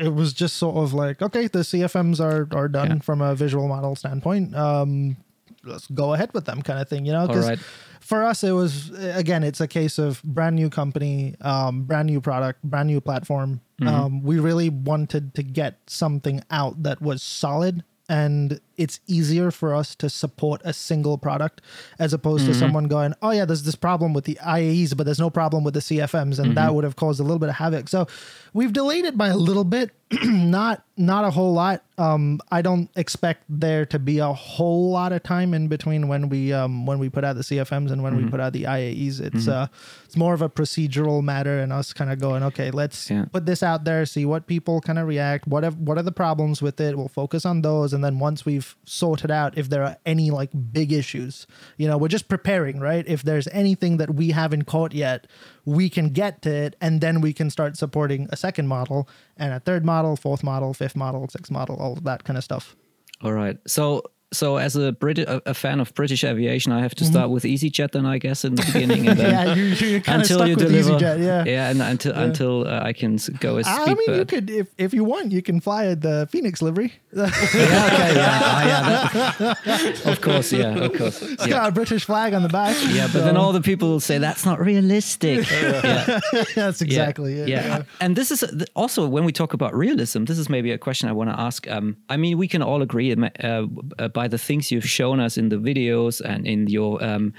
[0.00, 2.98] It was just sort of like, okay, the CFMs are are done Yeah.
[3.00, 4.54] from a visual model standpoint.
[4.54, 5.16] Um,
[5.64, 7.26] let's go ahead with them, kind of thing, you know.
[7.26, 7.58] 'Cause right.
[8.00, 8.90] For us, it was
[9.22, 13.60] again, it's a case of brand new company, um, brand new product, brand new platform.
[13.80, 19.70] Um, we really wanted to get something out that was solid and it's easier for
[19.80, 21.60] us to support a single product
[21.98, 25.20] as opposed to someone going, oh yeah, there's this problem with the IAEs, but there's
[25.26, 27.88] no problem with the CFMs, and that would have caused a little bit of havoc.
[27.88, 28.06] So
[28.52, 29.90] we've delayed it by a little bit,
[30.24, 31.82] not not a whole lot.
[31.98, 36.28] Um, I don't expect there to be a whole lot of time in between when
[36.28, 39.20] we um, when we put out the CFMs and when we put out the IAEs.
[39.20, 39.68] It's uh,
[40.04, 43.24] it's more of a procedural matter, and us kind of going, okay, let's Yeah.
[43.32, 45.46] put this out there, see what people kind of react.
[45.46, 46.96] What have, what are the problems with it?
[46.96, 50.50] We'll focus on those, and then once we've sorted out if there are any like
[50.72, 53.04] big issues, you know, we're just preparing, right?
[53.06, 55.26] If there's anything that we haven't caught yet,
[55.64, 59.52] we can get to it, and then we can start supporting a second model and
[59.52, 62.76] a third model, fourth model, fifth model, sixth model, all that kind of stuff.
[63.22, 63.58] All right.
[63.66, 67.30] So so as a Brit a, a fan of British aviation, I have to start
[67.30, 70.22] with EasyJet then I guess in the beginning and then yeah, you, you're kind of
[70.22, 70.90] until stuck you with deliver.
[70.92, 71.44] EasyJet, yeah.
[71.44, 74.94] Yeah, and until until uh, I can go as I mean, you could, if, if
[74.94, 76.94] you want, you can fly the Fenix livery.
[77.12, 81.52] yeah, okay, yeah, ah, yeah, that- of course, yeah, of course, It's yeah.
[81.52, 82.76] got a British flag on the back.
[82.88, 85.50] Yeah, but then all the people will say that's not realistic.
[85.50, 86.20] yeah,
[86.54, 87.48] That's exactly yeah, it.
[87.48, 87.82] Yeah.
[88.00, 90.24] And this is also when we talk about realism.
[90.24, 91.68] This is maybe a question I want to ask.
[91.70, 93.66] Um, I mean, we can all agree uh,
[93.98, 97.32] uh, by the things you've shown us in the videos and in your um,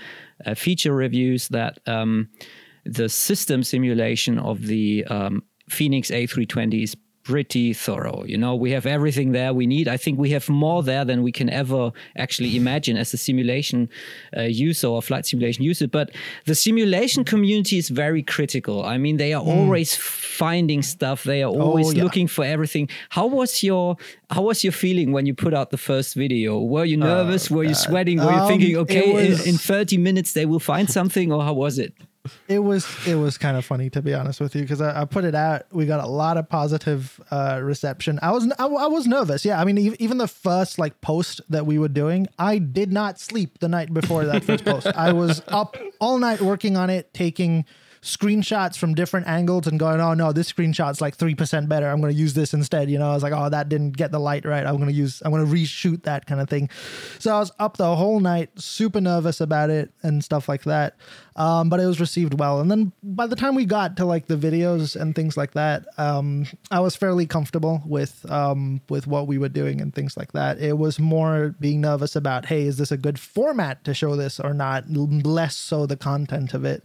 [0.45, 2.27] uh, feature reviews that um,
[2.83, 8.23] the system simulation of the um, Fenix A320 is pretty thorough.
[8.25, 9.87] You know, we have everything there we need.
[9.87, 13.89] I think we have more there than we can ever actually imagine as a simulation
[14.35, 15.87] uh, user or flight simulation user.
[15.87, 16.11] But
[16.45, 18.83] the simulation community is very critical.
[18.83, 21.23] I mean, they are always finding stuff.
[21.23, 22.03] They are always yeah.
[22.03, 22.89] looking for everything.
[23.09, 23.97] How was your
[24.29, 26.59] How was your feeling when you put out the first video?
[26.59, 27.49] Were you nervous?
[27.49, 28.17] Were you sweating?
[28.17, 31.43] Were you Um, thinking, okay, was- in, in 30 minutes they will find something, or
[31.43, 31.93] how was it?
[32.47, 35.05] It was it was kind of funny to be honest with you because I, I
[35.05, 38.19] put it out we got a lot of positive uh reception.
[38.21, 41.41] I was I, I was nervous yeah i mean ev- even the first like post
[41.49, 44.87] that we were doing i did not sleep the night before that first post.
[44.87, 47.65] I was up all night working on it taking
[48.01, 51.87] screenshots from different angles and going oh no this screenshot's like 3% better.
[51.87, 53.09] I'm going to use this instead you know?
[53.09, 54.65] I was like oh that didn't get the light right.
[54.65, 56.69] I'm going to use i'm going to reshoot that kind of thing.
[57.19, 60.97] So i was up the whole night super nervous about it and stuff like that
[61.35, 62.59] um, but it was received well.
[62.59, 65.85] And then by the time we got to like the videos and things like that
[65.97, 70.31] um, i was fairly comfortable with um, with what we were doing and things like
[70.33, 70.59] that.
[70.59, 74.39] It was more being nervous about hey is this a good format to show this
[74.39, 74.89] or not?
[74.89, 76.83] Less so the content of it.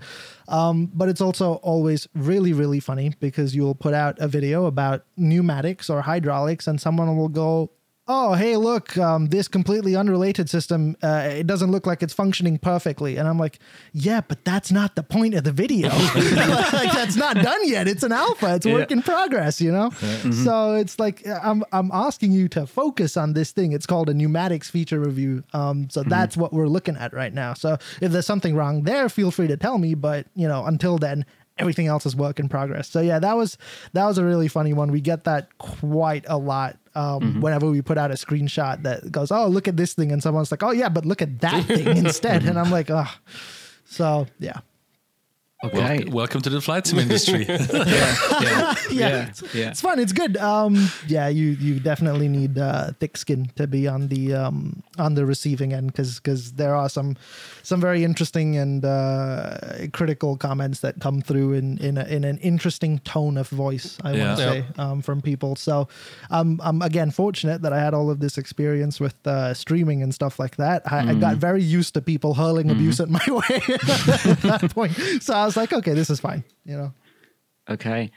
[0.49, 5.05] Um, but it's also always really really funny because you'll put out a video about
[5.17, 7.71] pneumatics or hydraulics and someone will go
[8.09, 12.59] oh hey look um, this completely unrelated system uh, it doesn't look like it's functioning
[12.59, 13.17] perfectly.
[13.17, 13.59] And i'm like
[13.93, 15.91] yeah but that's not the point of the video.
[16.79, 17.89] Like that's not done yet.
[17.89, 18.55] It's an alpha.
[18.57, 19.91] It's work in progress you know?
[20.33, 23.73] So it's like I'm, I'm asking you to focus on this thing.
[23.73, 25.45] It's called a pneumatics feature review.
[25.53, 27.55] Um, so that's what we're looking at right now.
[27.55, 29.95] So if there's something wrong there feel free to tell me.
[29.95, 31.25] But you know until then
[31.59, 32.89] everything else is work in progress.
[32.89, 33.59] So yeah, that was
[33.93, 34.91] that was a really funny one.
[34.91, 36.79] We get that quite a lot.
[36.99, 40.21] Um, Whenever we put out a screenshot that goes, "Oh, look at this thing," and
[40.23, 43.07] someone's like, "Oh yeah, but look at that thing instead," and I'm like, "Oh."
[43.87, 44.59] So yeah,
[45.65, 46.05] Okay.
[46.05, 47.45] Wel- welcome to the flight sim industry.
[47.49, 49.71] yeah, yeah, yeah.
[49.71, 49.99] it's fun.
[49.99, 50.37] It's good.
[50.37, 55.15] Um, yeah, you you definitely need uh, thick skin to be on the um, on
[55.15, 57.17] the receiving end because because there are some
[57.65, 59.59] some very interesting and uh,
[59.93, 63.99] critical comments that come through in in, a, in an interesting tone of voice.
[64.05, 64.27] I Yeah.
[64.27, 64.53] want to Yeah.
[64.53, 65.57] say um, from people.
[65.57, 65.89] So
[66.31, 70.15] um, I'm again fortunate that I had all of this experience with uh, streaming and
[70.15, 70.83] stuff like that.
[70.87, 73.61] I, I got very used to people hurling abuse at my way
[74.25, 74.93] at that point.
[75.21, 76.45] So I was like, okay, this is fine.
[76.65, 76.93] You know.
[77.71, 78.11] Okay.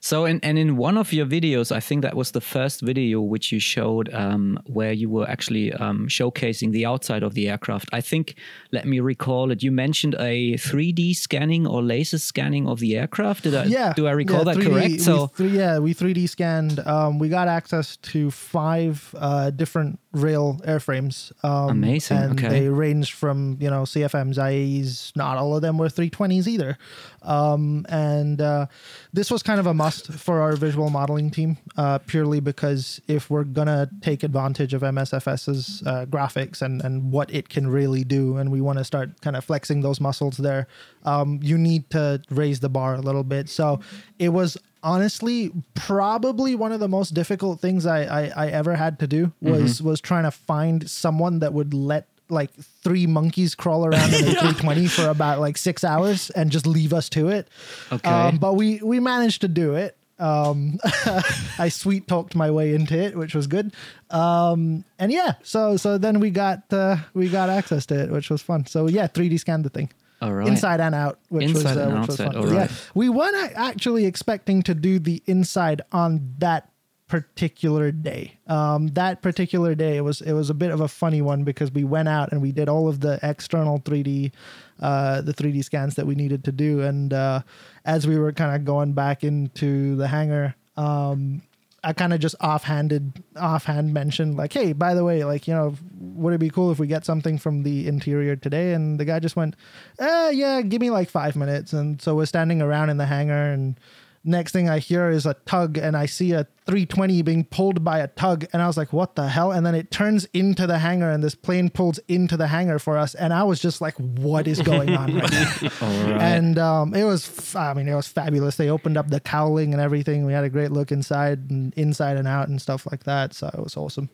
[0.00, 3.20] So, in, and in one of your videos, I think that was the first video
[3.20, 7.88] which you showed um, where you were actually um, showcasing the outside of the aircraft.
[7.92, 8.34] I think,
[8.72, 13.44] let me recall it, you mentioned a 3D scanning or laser scanning of the aircraft.
[13.44, 14.90] Did I, yeah do I recall yeah, that 3D correct?
[14.90, 20.60] we So, yeah we 3d scanned um, we got access to five uh, different rail
[20.64, 21.32] airframes.
[21.44, 22.48] Um, Amazing, And okay.
[22.48, 25.14] they range from you know CFMs, IAEs.
[25.14, 26.78] Not all of them were 320s either.
[27.22, 28.66] Um, and uh,
[29.12, 33.30] this was kind of a must for our visual modeling team, uh, purely because if
[33.30, 38.36] we're gonna take advantage of MSFS's uh, graphics and and what it can really do,
[38.36, 40.66] and we want to start kind of flexing those muscles there,
[41.04, 43.48] um, you need to raise the bar a little bit.
[43.48, 43.80] So
[44.18, 49.00] it was honestly probably one of the most difficult things I I, I ever had
[49.00, 53.84] to do was was trying to find someone that would let like three monkeys crawl
[53.84, 57.48] around in a 320 for about like six hours and just leave us to it.
[57.92, 58.08] Okay.
[58.08, 59.96] Um, but we we managed to do it.
[60.18, 60.78] Um,
[61.58, 63.74] I sweet talked my way into it, which was good.
[64.10, 68.30] Um, and yeah, so so then we got uh, we got access to it, which
[68.30, 68.66] was fun.
[68.66, 69.90] So yeah, 3D scanned the thing.
[70.22, 70.48] All right.
[70.48, 72.48] Inside and out, which Inside was, uh, which was fun.
[72.48, 72.90] Yeah, right.
[72.94, 76.70] we weren't actually expecting to do the inside on that
[77.08, 78.38] particular day.
[78.46, 81.70] Um, that particular day, it was it was a bit of a funny one because
[81.70, 84.32] we went out and we did all of the external 3D,
[84.80, 87.42] uh, the 3D scans that we needed to do, and uh,
[87.84, 90.54] as we were kind of going back into the hangar.
[90.76, 91.42] Um,
[91.86, 95.76] I kind of just offhanded, offhand mentioned like, "Hey, by the way, like, you know,
[96.00, 99.20] would it be cool if we get something from the interior today?" And the guy
[99.20, 99.54] just went,
[100.00, 103.52] "Uh, yeah, give me like five minutes." And so we're standing around in the hangar,
[103.52, 103.78] and
[104.26, 108.00] next thing I hear is a tug, and I see a 320 being pulled by
[108.00, 110.78] a tug, and I was like, "What the hell?" And then it turns into the
[110.78, 113.94] hangar, and this plane pulls into the hangar for us, and I was just like,
[113.96, 116.20] "What is going on right now?" Right.
[116.20, 119.72] and um, it was f- i mean it was fabulous they opened up the cowling
[119.72, 123.04] and everything we had a great look inside and inside and out and stuff like
[123.04, 124.08] that so it was awesome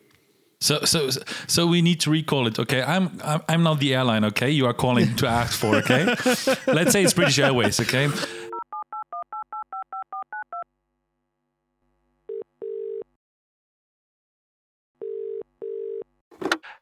[0.60, 1.10] So so
[1.48, 2.56] so we need to recall it.
[2.58, 4.24] Okay, I'm I'm, I'm not the airline.
[4.30, 5.74] Okay, you are calling to ask for.
[5.82, 6.04] Okay,
[6.78, 7.80] let's say it's British Airways.
[7.80, 8.06] Okay.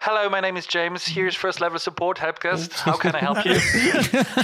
[0.03, 1.05] Hello, my name is James.
[1.07, 2.73] Here's first level support helpdesk.
[2.87, 3.55] How can I help you?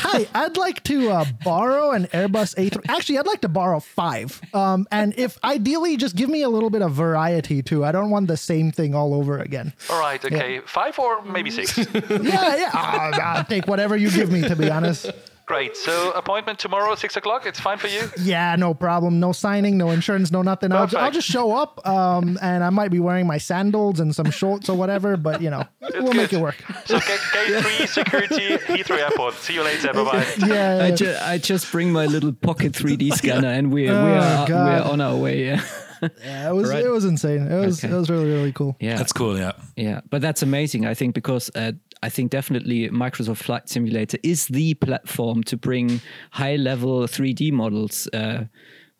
[0.07, 4.41] hi i'd like to uh, borrow an airbus a3 actually i'd like to borrow five
[4.55, 8.11] um, and if ideally just give me a little bit of variety too i don't
[8.11, 10.23] want the same thing all over again All right.
[10.25, 11.77] Okay, five or maybe six.
[12.01, 15.11] yeah yeah I'll, I'll take whatever you give me to be honest
[15.47, 15.77] Great.
[15.77, 17.47] So appointment tomorrow, six o'clock.
[17.47, 18.11] It's fine for you.
[18.21, 22.37] yeah no problem no signing no insurance no nothing I'll, I'll just show up um,
[22.43, 25.65] and i might be wearing my sandals and some shorts or whatever but you know
[26.01, 26.57] we'll make it work
[26.87, 29.35] So gate, gate three security Heathrow Airport.
[29.35, 29.93] See you later.
[29.93, 30.27] Bye bye.
[30.47, 34.47] yeah I, ju- I just bring my little pocket 3D scanner and we're, Oh, we're,
[34.49, 34.51] God.
[34.51, 35.45] we're on our way.
[35.47, 35.63] Yeah.
[36.03, 36.85] Yeah, it was Right.
[36.85, 37.47] it was insane.
[37.51, 37.93] It was Okay.
[37.93, 38.77] it was really really cool.
[38.81, 38.97] yeah.
[38.97, 39.39] That's cool.
[39.39, 39.53] Yeah.
[39.77, 40.87] Yeah, but that's amazing.
[40.87, 46.01] I think because uh, I think definitely Microsoft Flight Simulator is the platform to bring
[46.31, 48.45] high-level 3D models uh,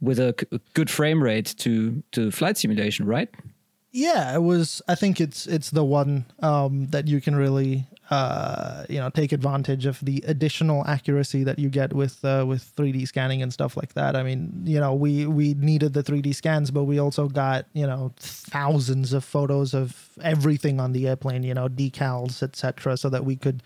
[0.01, 3.29] with a c- good frame rate to to flight simulation, right?
[3.93, 4.83] Yeah, it was.
[4.89, 9.33] I think it's it's the one um, that you can really uh, you know take
[9.33, 13.77] advantage of the additional accuracy that you get with uh, with 3D scanning and stuff
[13.77, 14.15] like that.
[14.15, 17.87] I mean, you know, we we needed the 3D scans, but we also got you
[17.87, 21.43] know thousands of photos of everything on the airplane.
[21.43, 23.63] You know, decals, etc., so that we could.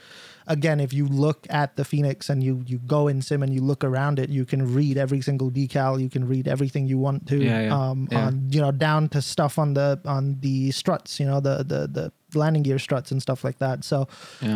[0.50, 3.60] Again, if you look at the Fenix and you you go in sim and you
[3.62, 6.00] look around it, you can read every single decal.
[6.02, 7.36] You can read everything you want to.
[7.38, 8.26] Yeah, yeah, Um, yeah.
[8.26, 11.80] on you know down to stuff on the on the struts you know the the
[11.86, 14.06] the landing gear struts and stuff like that so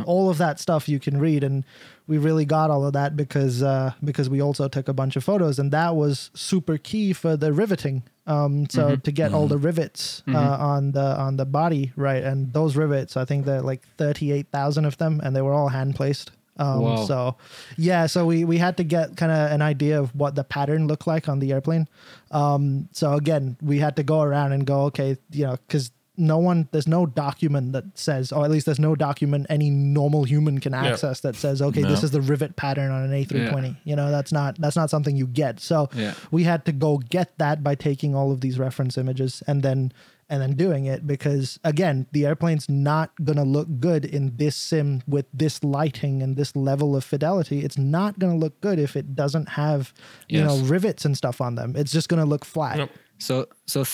[0.07, 1.65] all of that stuff you can read and
[2.07, 5.25] we really got all of that because uh because we also took a bunch of
[5.25, 9.01] photos and that was super key for the riveting um so Mm-hmm.
[9.01, 13.17] to get all the rivets uh, on the on the body right and those rivets
[13.17, 16.81] i think there are like 38,000 of them and they were all hand placed um.
[17.07, 17.35] So,
[17.77, 20.87] yeah, so we, we had to get kind of an idea of what the pattern
[20.87, 21.89] looked like on the airplane.
[22.31, 26.39] Um, so again, we had to go around and go, okay, you know, because no
[26.39, 30.61] one, there's no document that says, or at least there's no document any normal human
[30.61, 33.77] can access that says, okay, this is the rivet pattern on an A320.
[33.85, 35.61] You know, that's not that's not something you get.
[35.61, 36.15] So Yeah.
[36.31, 39.93] we had to go get that by taking all of these reference images and then
[40.31, 44.57] and then doing it because again the airplane's not going to look good in this
[44.57, 48.79] sim with this lighting and this level of fidelity it's not going to look good
[48.79, 49.93] if it doesn't have
[50.31, 50.47] you Yes.
[50.49, 52.79] know rivets and stuff on them it's just going to look flat.
[53.19, 53.85] So so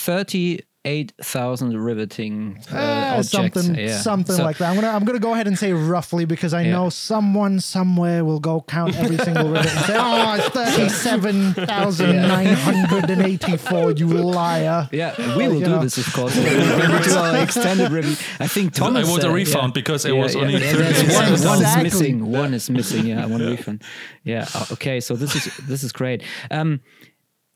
[0.83, 2.77] 38,000 riveting uh,
[3.17, 3.29] objects.
[3.31, 3.97] something yeah.
[3.99, 4.69] something So- like that.
[4.69, 6.71] I'm gonna I'm gonna go ahead and say roughly because I Yeah.
[6.71, 12.15] know someone somewhere will go count every single rivet and say, "Oh, it's thirty-seven thousand
[12.27, 13.91] nine hundred and eighty-four.
[13.91, 15.83] You liar!" Yeah, we will You do know.
[15.83, 16.35] this, of course.
[16.35, 16.45] When
[16.91, 18.15] we do our extended review.
[18.39, 19.07] I think Thomas.
[19.07, 19.81] I want a uh, refund yeah.
[19.81, 21.47] because it was only there's 38,000.
[21.47, 22.25] one, one is missing.
[22.25, 23.05] One is missing.
[23.05, 23.83] Yeah, I want a refund.
[24.23, 24.47] Yeah.
[24.55, 24.99] uh, Okay.
[24.99, 26.23] So this is this is great.
[26.49, 26.79] Um,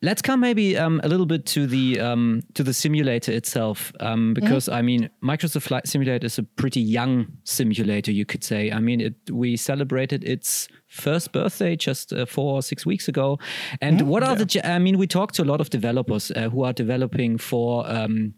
[0.01, 4.33] let's come maybe um, a little bit to the um, to the simulator itself, um,
[4.33, 8.71] because I mean, Microsoft Flight Simulator is a pretty young simulator, you could say.
[8.71, 13.39] I mean, it, we celebrated its first birthday just uh, four or six weeks ago.
[13.81, 14.61] And what are the?
[14.63, 17.89] I mean, we talked to a lot of developers uh, who are developing for.
[17.89, 18.35] Um,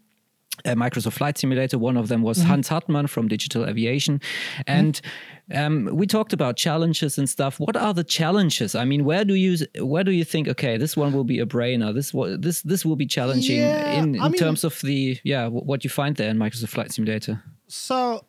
[0.64, 1.78] uh, Microsoft Flight Simulator.
[1.78, 4.20] One of them was Hans Hartmann from Digital Aviation,
[4.66, 5.00] and
[5.54, 7.58] um, we talked about challenges and stuff.
[7.60, 8.74] What are the challenges?
[8.74, 10.48] I mean, where do you where do you think?
[10.48, 11.94] Okay, this one will be a brainer.
[11.94, 15.48] This this this will be challenging Yeah, in, in I mean- terms of the yeah
[15.48, 17.42] what you find there in Microsoft Flight Simulator.
[17.68, 18.24] So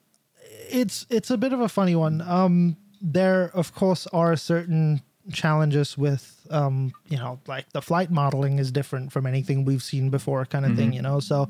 [0.70, 2.22] it's it's a bit of a funny one.
[2.22, 8.60] Um, there of course are certain challenges with um, you know like the flight modeling
[8.60, 10.92] is different from anything we've seen before, kind of thing.
[10.94, 11.48] You know, so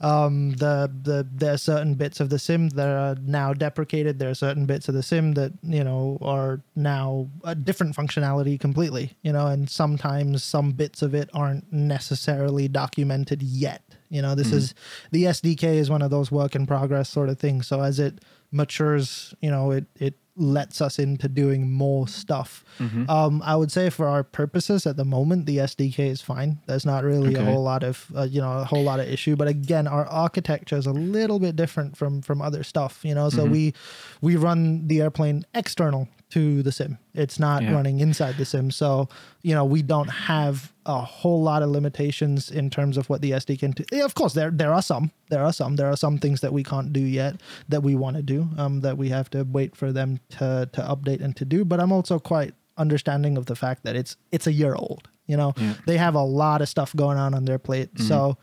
[0.00, 4.18] um, the the there are certain bits of the sim that are now deprecated.
[4.18, 8.58] There are certain bits of the sim that you know are now a different functionality
[8.58, 9.16] completely.
[9.22, 13.82] You know, and sometimes some bits of it aren't necessarily documented yet.
[14.08, 14.74] You know, this is
[15.12, 17.66] the SDK is one of those work in progress sort of things.
[17.66, 22.64] So as it matures, you know, it it lets us into doing more stuff.
[23.10, 26.58] Um, I would say for our purposes at the moment, the SDK is fine.
[26.66, 29.36] There's not really a whole lot of uh, you know a whole lot of issue.
[29.36, 33.00] But again, our architecture is a little bit different from from other stuff.
[33.04, 33.74] You know, so we
[34.20, 36.98] we run the airplane external to the sim.
[37.14, 37.72] It's not Yeah.
[37.72, 38.70] running inside the sim.
[38.70, 39.08] So
[39.42, 43.32] you know we don't have a whole lot of limitations in terms of what the
[43.32, 43.84] SDK can do.
[43.92, 45.10] Yeah, of course, there there are some.
[45.28, 45.76] There are some.
[45.76, 48.48] There are some things that we can't do yet that we want to do.
[48.58, 51.64] Um, that we have to wait for them to to update and to do.
[51.64, 55.08] But I'm also quite understanding of the fact that it's it's a year old.
[55.26, 55.54] You know,
[55.86, 57.90] they have a lot of stuff going on on their plate.
[57.98, 58.36] So.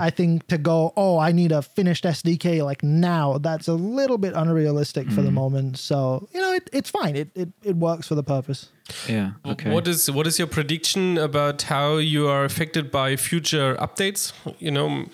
[0.00, 4.18] I think to go, oh, I need a finished SDK like now, that's a little
[4.18, 5.78] bit unrealistic for the moment.
[5.78, 7.16] So, you know, it, it's fine.
[7.16, 8.70] It, it it works for the purpose.
[9.08, 9.32] Yeah.
[9.46, 9.70] Okay.
[9.70, 14.32] What is what is your prediction about how you are affected by future updates?
[14.58, 15.06] You know,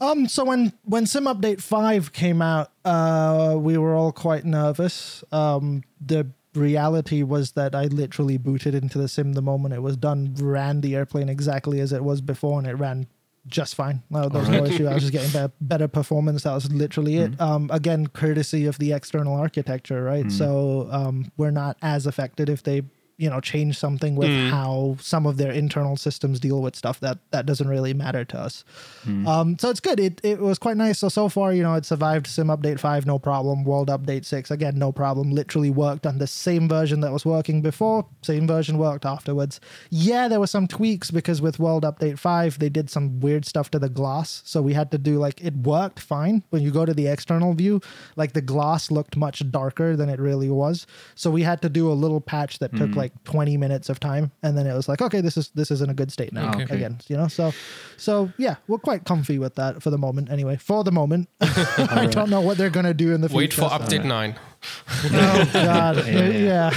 [0.00, 5.24] Um, so when when Sim Update Five came out, uh, we were all quite nervous.
[5.32, 9.96] Um, the reality was that I literally booted into the sim the moment it was
[9.96, 13.06] done, ran the airplane exactly as it was before, and it ran
[13.46, 14.02] just fine.
[14.10, 14.86] No, there was no issue.
[14.86, 16.42] I was just getting better, better performance.
[16.42, 17.40] That was literally it.
[17.40, 20.30] Um, again, courtesy of the external architecture, right?
[20.30, 22.82] So um, we're not as affected if they
[23.20, 24.48] you know change something with hmm.
[24.48, 28.38] how some of their internal systems deal with stuff that that doesn't really matter to
[28.38, 28.64] us.
[29.04, 29.26] Hmm.
[29.28, 30.00] Um so it's good.
[30.00, 30.98] It it was quite nice.
[30.98, 33.64] So so far you know it survived sim update 5 no problem.
[33.64, 35.30] World update 6 again no problem.
[35.30, 39.60] Literally worked on the same version that was working before same version worked afterwards.
[39.90, 43.70] Yeah there were some tweaks because with world update 5 they did some weird stuff
[43.72, 44.40] to the glass.
[44.46, 46.42] So we had to do like it worked fine.
[46.48, 47.82] When you go to the external view
[48.16, 50.86] like the glass looked much darker than it really was.
[51.14, 52.98] So we had to do a little patch that took hmm.
[52.98, 55.80] like 20 minutes of time and then it was like okay this is this is
[55.82, 56.62] in a good state now Okay.
[56.74, 57.52] again you know so
[57.96, 62.06] so yeah we're quite comfy with that for the moment anyway for the moment i
[62.10, 64.34] don't know what they're gonna do in the wait future for so- update nine.
[65.04, 66.70] oh god yeah,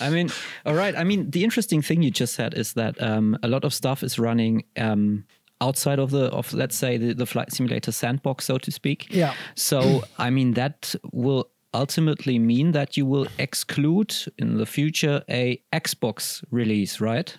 [0.00, 0.30] I mean,
[0.64, 0.94] all right.
[0.96, 4.04] I mean, the interesting thing you just said is that um, a lot of stuff
[4.04, 5.24] is running um,
[5.60, 9.08] outside of the of let's say the, the flight simulator sandbox, so to speak.
[9.10, 9.34] Yeah.
[9.56, 15.60] So I mean, that will ultimately mean that you will exclude in the future a
[15.72, 17.36] Xbox release, right?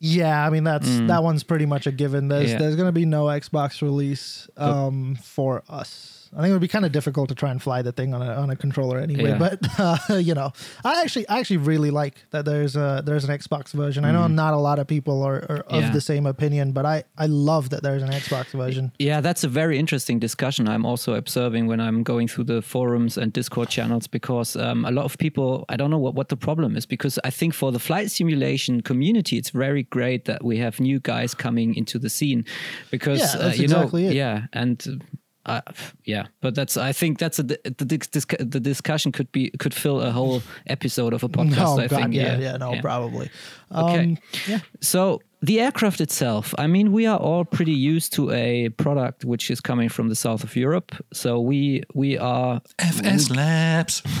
[0.00, 2.28] Yeah, I mean that's that one's pretty much a given.
[2.28, 2.58] There's Yeah.
[2.58, 6.17] there's gonna be no Xbox release um, for us.
[6.36, 8.22] I think it would be kind of difficult to try and fly the thing on
[8.22, 9.30] a on a controller anyway.
[9.30, 9.38] Yeah.
[9.38, 9.58] But
[10.10, 10.52] uh, you know,
[10.84, 14.04] I actually I actually really like that there's a there's an Xbox version.
[14.04, 15.90] I know not a lot of people are, are of Yeah.
[15.92, 18.92] the same opinion, but I I love that there's an Xbox version.
[18.98, 20.68] Yeah, that's a very interesting discussion.
[20.68, 24.90] I'm also observing when I'm going through the forums and Discord channels because um, a
[24.90, 26.86] lot of people, I don't know what, what the problem is.
[26.86, 31.00] Because I think for the flight simulation community, it's very great that we have new
[31.00, 32.44] guys coming into the scene.
[32.90, 34.14] Because, Yeah, uh, you exactly know, it.
[34.14, 34.46] yeah.
[34.52, 35.02] And.
[35.48, 35.60] Uh,
[36.04, 36.76] yeah, but that's.
[36.76, 41.12] I think that's a the, dis- the discussion could be could fill a whole episode
[41.14, 41.76] of a podcast.
[41.76, 42.14] oh I god, think.
[42.14, 43.30] yeah, yeah, no, probably.
[43.74, 44.00] Okay.
[44.04, 44.60] Um, yeah.
[44.80, 49.50] So the aircraft itself, I mean, we are all pretty used to a product which
[49.50, 50.92] is coming from the south of Europe.
[51.12, 54.02] So we we are FS Labs.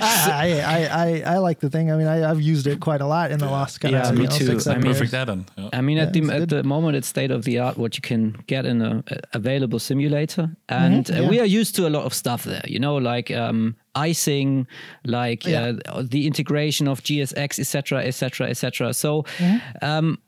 [0.00, 1.90] I, I, I, I like the thing.
[1.92, 4.16] I mean, I, I've used it quite a lot in the last kind Yeah, of
[4.18, 4.44] me too.
[4.68, 4.98] I mean- years.
[4.98, 5.46] Perfect add-on.
[5.56, 5.68] Yeah.
[5.72, 6.48] I mean, at the at good.
[6.50, 9.78] the moment, it's state of the art what you can get in a, a available
[9.78, 11.22] simulator, and uh, Mm-hmm.
[11.22, 11.30] yeah.
[11.30, 12.62] we are used to a lot of stuff there.
[12.66, 14.66] You know, like um, icing,
[15.04, 15.72] like Yeah.
[15.86, 18.92] uh, the integration of GSX, etc., etc., etc.
[18.94, 19.22] So.
[19.38, 19.84] Mm-hmm.
[19.84, 20.18] Um,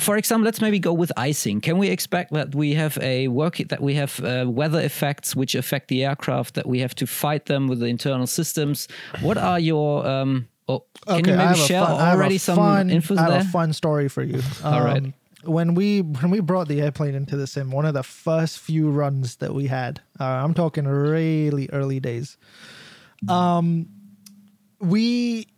[0.00, 1.60] for example, let's maybe go with icing.
[1.60, 5.56] Can we expect that we have a work that we have uh, weather effects which
[5.56, 8.86] affect the aircraft that we have to fight them with the internal systems?
[9.22, 12.38] What are your um, Oh, can Okay, you maybe share fun- I have a already
[12.38, 14.40] some fun, info I have a fun story for you.
[14.62, 15.02] All right.
[15.02, 18.58] Um, When we when we brought the airplane into the sim, one of the first
[18.60, 22.36] few runs that we had, uh, I'm talking really early days.
[23.26, 23.88] Um,
[24.80, 25.48] we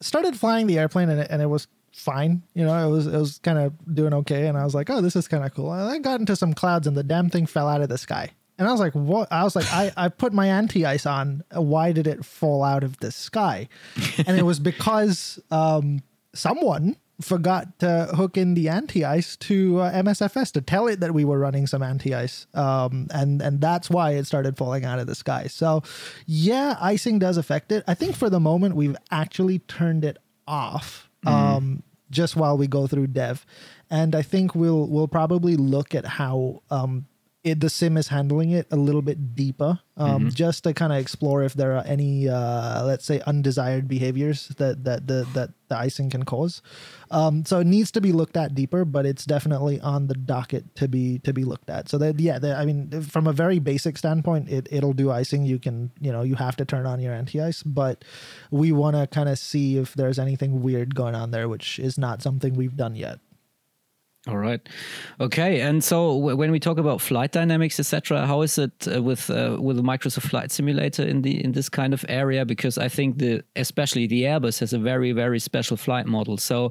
[0.00, 2.42] started flying the airplane and it, and it was fine.
[2.54, 5.00] You know, it was it was kind of doing okay, and I was like, oh,
[5.00, 5.72] this is kind of cool.
[5.72, 8.30] And I got into some clouds, and the damn thing fell out of the sky.
[8.58, 9.28] And I was like, what?
[9.30, 11.44] I was like, I, I put my anti ice on.
[11.52, 13.68] Why did it fall out of the sky?
[14.26, 16.02] And it was because um,
[16.34, 21.12] someone forgot to hook in the anti ice to uh, MSFS to tell it that
[21.12, 22.46] we were running some anti ice.
[22.54, 25.46] Um, and, and that's why it started falling out of the sky.
[25.48, 25.82] So,
[26.26, 27.84] yeah, icing does affect it.
[27.86, 31.08] I think for the moment, we've actually turned it off.
[31.26, 33.44] Um, just while we go through dev,
[33.90, 37.06] and I think we'll we'll probably look at how um,
[37.48, 40.98] it, the sim is handling it a little bit deeper, um, just to kind of
[40.98, 45.76] explore if there are any, uh, let's say, undesired behaviors that that the that the
[45.76, 46.62] icing can cause.
[47.10, 50.74] Um, so it needs to be looked at deeper, but it's definitely on the docket
[50.76, 51.88] to be to be looked at.
[51.88, 55.44] So that yeah, I mean, from a very basic standpoint, it it'll do icing.
[55.44, 58.04] You can you know you have to turn on your anti ice, but
[58.50, 61.98] we want to kind of see if there's anything weird going on there, which is
[61.98, 63.20] not something we've done yet.
[64.28, 64.60] All right.
[65.20, 65.60] Okay.
[65.62, 69.30] And so w- when we talk about flight dynamics, etc., how is it uh, with
[69.30, 72.44] uh, with the Microsoft Flight Simulator in the in this kind of area?
[72.44, 76.36] Because I think the especially the Airbus has a very very special flight model.
[76.36, 76.70] So,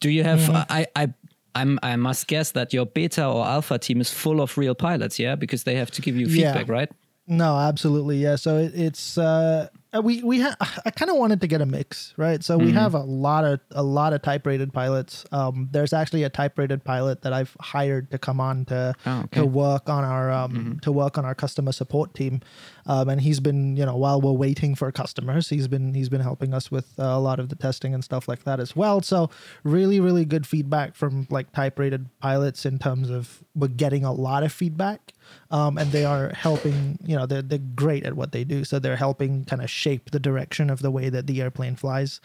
[0.00, 0.50] do you have?
[0.70, 1.14] I I.
[1.54, 5.18] I'm, I must guess that your beta or alpha team is full of real pilots,
[5.18, 6.52] yeah, because they have to give you Yeah.
[6.52, 6.90] feedback, right?
[7.30, 8.36] No, absolutely, yeah.
[8.36, 10.56] So it, it's uh, uh, we we ha-
[10.86, 12.42] I kind of wanted to get a mix, right?
[12.42, 15.26] So we have a lot of a lot of type rated pilots.
[15.30, 19.18] Um, there's actually a type rated pilot that I've hired to come on to Oh,
[19.20, 19.40] okay.
[19.40, 22.40] to work on our um to work on our customer support team,
[22.86, 26.22] um, and he's been you know while we're waiting for customers, he's been he's been
[26.22, 29.02] helping us with uh, a lot of the testing and stuff like that as well.
[29.02, 29.28] So
[29.64, 34.12] really really good feedback from like type rated pilots in terms of we're getting a
[34.12, 35.12] lot of feedback
[35.50, 38.64] um, and they are helping you know they're, they're great at what they do.
[38.64, 42.20] So they're helping kind of shape the direction of the way that the airplane flies.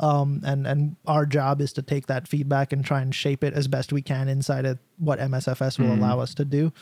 [0.00, 3.54] Um, and and our job is to take that feedback and try and shape it
[3.54, 6.72] as best we can inside of what msfs will allow us to do.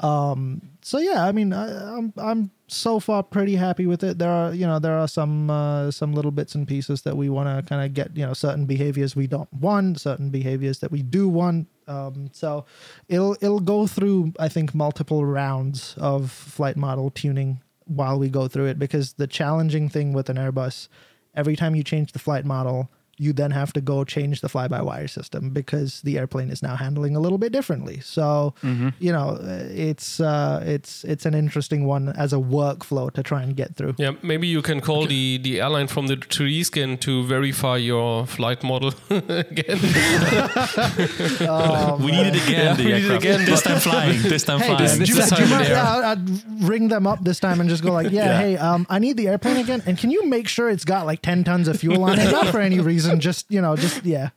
[0.00, 4.18] Um, so yeah i mean I, i'm i'm so far pretty happy with it.
[4.18, 7.28] There are you know there are some uh, some little bits and pieces that we
[7.28, 10.92] want to kind of get you know certain behaviors we don't want certain behaviors that
[10.92, 12.64] we do want um, so
[13.08, 18.48] it'll it'll go through I think multiple rounds of flight model tuning while we go
[18.48, 20.88] through it because the challenging thing with an Airbus,
[21.34, 25.08] every time you change the flight model, you then have to go change the fly-by-wire
[25.08, 28.00] system because the airplane is now handling a little bit differently.
[28.00, 28.54] So
[28.98, 33.56] you know it's uh, it's it's an interesting one as a workflow to try and
[33.56, 33.94] get through.
[33.98, 38.26] Yeah, maybe you can call the, the airline from the tree scan to verify your
[38.26, 39.78] flight model again.
[42.00, 42.76] we need it again.
[42.76, 44.22] the we need it again, This time flying.
[44.22, 44.92] This time Hey, flying.
[44.98, 47.60] do, this you, time do you in mind- yeah, I'd ring them up this time
[47.60, 48.38] and just go like, yeah, Yeah.
[48.40, 51.22] hey, um, I need the airplane again, and can you make sure it's got like
[51.22, 52.30] ten tons of fuel on it?
[52.30, 54.30] Not for any reason, just you know, just yeah.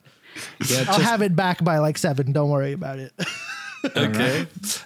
[0.65, 2.32] Yeah, I'll just- have it back by like seven.
[2.32, 3.11] Don't worry about it.
[3.95, 4.45] Okay.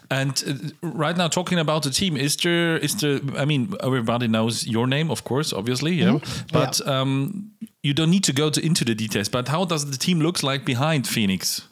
[0.10, 3.20] And uh, right now, talking about the team, is there is there?
[3.36, 6.20] I mean, everybody knows your name, of course, obviously, yeah.
[6.52, 7.52] But um,
[7.84, 9.28] you don't need to go to, into the details.
[9.30, 11.68] But how does the team looks like behind Fenix?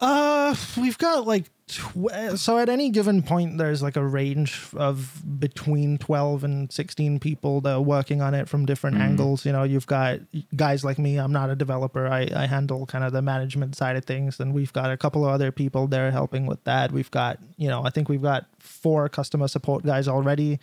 [0.00, 5.22] Uh, we've got like tw- so at any given point, there's like a range of
[5.38, 9.10] between twelve and sixteen people that are working on it from different mm-hmm.
[9.10, 9.44] angles.
[9.44, 10.20] You know, you've got
[10.54, 11.18] guys like me.
[11.18, 12.06] I'm not a developer.
[12.06, 15.24] I I handle kind of the management side of things, and we've got a couple
[15.24, 16.92] of other people there helping with that.
[16.92, 20.58] We've got you know, I think we've got four customer support guys already.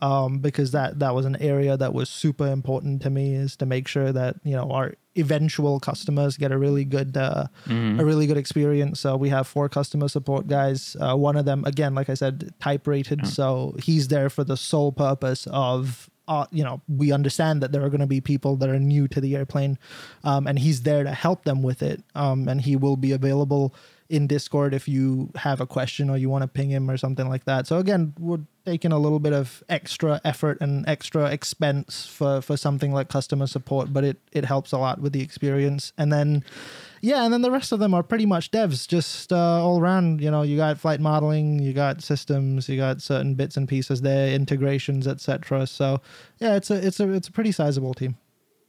[0.00, 3.66] Um, because that that was an area that was super important to me is to
[3.66, 7.46] make sure that you know our eventual customers get a really good uh,
[8.00, 9.00] a really good experience.
[9.00, 10.96] So we have four customer support guys.
[11.00, 13.26] Uh, one of them, again, like I said, type rated.
[13.26, 16.10] So he's there for the sole purpose of.
[16.28, 19.06] Uh, you know, we understand that there are going to be people that are new
[19.06, 19.78] to the airplane,
[20.24, 22.02] um, and he's there to help them with it.
[22.16, 23.72] Um, and he will be available
[24.08, 27.28] in Discord if you have a question or you want to ping him or something
[27.28, 27.66] like that.
[27.66, 32.56] So again, we're taking a little bit of extra effort and extra expense for for
[32.56, 35.92] something like customer support, but it it helps a lot with the experience.
[35.96, 36.44] And then
[37.00, 40.20] yeah, and then the rest of them are pretty much devs, just uh, all around.
[40.20, 44.00] You know, you got flight modeling, you got systems, you got certain bits and pieces
[44.02, 45.66] there, integrations, etc.
[45.66, 46.00] So
[46.38, 48.16] yeah, it's a it's a it's a pretty sizable team.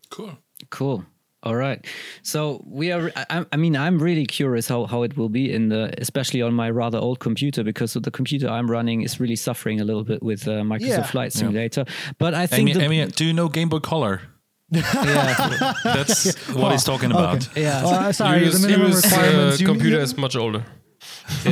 [0.09, 0.37] Cool.
[0.69, 1.05] Cool.
[1.43, 1.85] All right.
[2.23, 3.11] So we are.
[3.15, 6.53] I, I mean, I'm really curious how, how it will be in the, especially on
[6.53, 10.23] my rather old computer, because the computer I'm running is really suffering a little bit
[10.23, 11.03] with uh, Microsoft Yeah.
[11.03, 11.85] Flight Simulator.
[12.17, 14.21] But I think Amy, the, Amy, do you know Game Boy Color?
[14.71, 17.47] yeah, That's what he's talking about.
[17.55, 17.85] yeah.
[17.85, 19.59] Uh, sorry, Use- the minimum use, uh, requirements.
[19.61, 20.65] you- computer you- is much older,
[21.43, 21.49] the,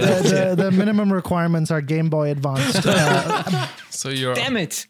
[0.56, 2.86] the, the minimum requirements are Game Boy Advanced.
[2.86, 4.86] Uh, so you're Damn it.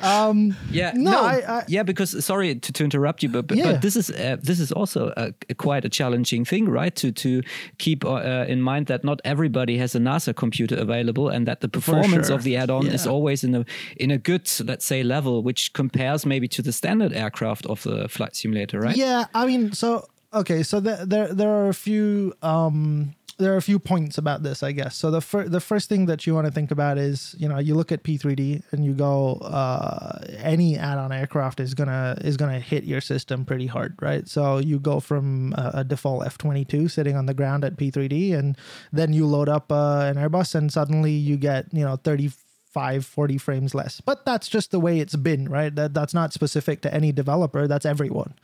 [0.00, 3.56] Um yeah no, no, I- I- yeah because sorry to, to interrupt you but but,
[3.58, 3.72] Yeah.
[3.72, 7.12] but this is uh, this is also a, a quite a challenging thing right to
[7.12, 7.42] to
[7.78, 11.60] keep uh, uh, in mind that not everybody has a NASA computer available and that
[11.60, 12.36] the performance sure.
[12.36, 13.64] of the add-on is always in a
[13.96, 18.08] in a good let's say level which compares maybe to the standard aircraft of the
[18.08, 22.32] flight simulator right Yeah, I mean, so okay, so there there there are a few
[22.42, 24.96] um there are a few points about this, I guess.
[24.96, 27.58] So the fir- the first thing that you want to think about is, you know,
[27.58, 32.58] you look at P3D and you go, uh, any add-on aircraft is gonna is gonna
[32.58, 34.26] hit your system pretty hard, right?
[34.28, 38.58] So you go from a, a default F22 sitting on the ground at P3D, and
[38.92, 42.30] then you load up uh, an Airbus, and suddenly you get, you know, 30
[42.78, 44.00] 5 40 frames less.
[44.00, 45.74] But that's just the way it's been right?
[45.74, 47.66] That that's not specific to any developer.
[47.66, 48.34] That's everyone.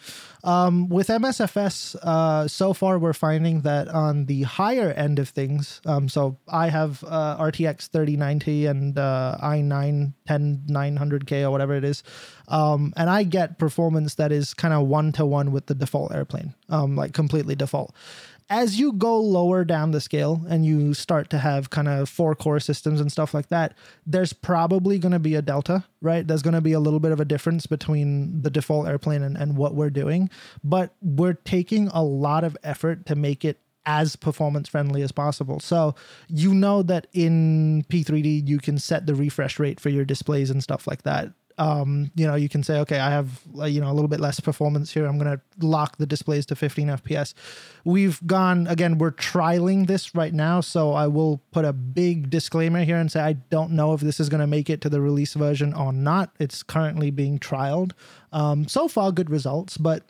[0.43, 5.81] Um, with msfs uh, so far we're finding that on the higher end of things
[5.87, 11.83] um, so i have uh, rtx 3090 and uh, i9 10 900k or whatever it
[11.83, 12.03] is
[12.49, 16.13] um, and i get performance that is kind of one to one with the default
[16.15, 17.95] airplane um, like completely default
[18.51, 22.35] as you go lower down the scale and you start to have kind of four
[22.35, 23.75] core systems and stuff like that,
[24.07, 26.27] there's probably going to be a delta, right?
[26.27, 29.37] There's going to be a little bit of a difference between the default airplane and,
[29.37, 30.29] and what we're doing.
[30.63, 35.61] But we're taking a lot of effort to make it as performance friendly as possible.
[35.61, 35.95] So
[36.29, 40.63] you know that in P3D you can set the refresh rate for your displays and
[40.63, 43.91] stuff like that um, you know, you can say, okay, I have, uh, you know,
[43.91, 45.07] a little bit less performance here.
[45.07, 47.35] I'm going to lock the displays to 15 FPS.
[47.85, 50.61] We've gone, again, we're trialing this right now.
[50.61, 54.19] So I will put a big disclaimer here and say, I don't know if this
[54.19, 56.31] is going to make it to the release version or not.
[56.41, 57.93] It's currently being trialed.
[58.33, 60.03] Um, so far, good results, but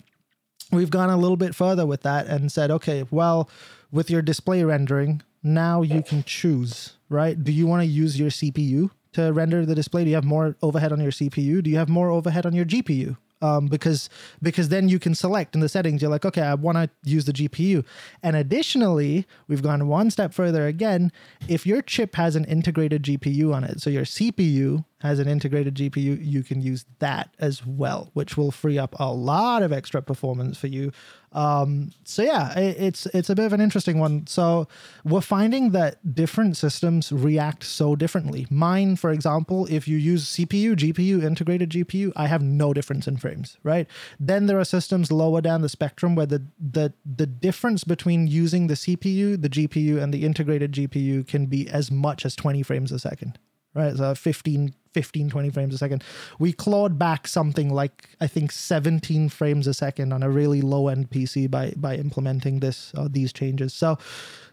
[0.72, 3.50] we've gone a little bit further with that and said, okay, well,
[3.92, 7.42] with your display rendering, now you can choose, right?
[7.42, 10.04] Do you want to use your CPU to render the display?
[10.04, 11.62] Do you have more overhead on your CPU?
[11.62, 13.16] Do you have more overhead on your GPU?
[13.42, 14.08] Um, because
[14.40, 16.00] because then you can select in the settings.
[16.00, 17.84] You're like, okay, I want to use the GPU.
[18.22, 21.12] And additionally, we've gone one step further again.
[21.46, 25.74] If your chip has an integrated GPU on it, so your CPU has an integrated
[25.74, 30.00] GPU, you can use that as well, which will free up a lot of extra
[30.00, 30.92] performance for you.
[31.32, 34.26] Um, so yeah, it, it's it's a bit of an interesting one.
[34.26, 34.66] So
[35.04, 38.46] we're finding that different systems react so differently.
[38.48, 43.18] Mine, for example, if you use CPU, GPU, integrated GPU, I have no difference in
[43.18, 43.86] frames, right?
[44.18, 48.68] Then there are systems lower down the spectrum where the the the difference between using
[48.68, 52.90] the CPU, the GPU, and the integrated GPU can be as much as 20 frames
[52.90, 53.38] a second
[53.74, 53.96] right?
[53.96, 56.02] So 15, 15, 20 frames a second.
[56.38, 60.88] We clawed back something like I think 17 frames a second on a really low
[60.88, 63.74] end PC by by implementing this uh, these changes.
[63.74, 63.98] So,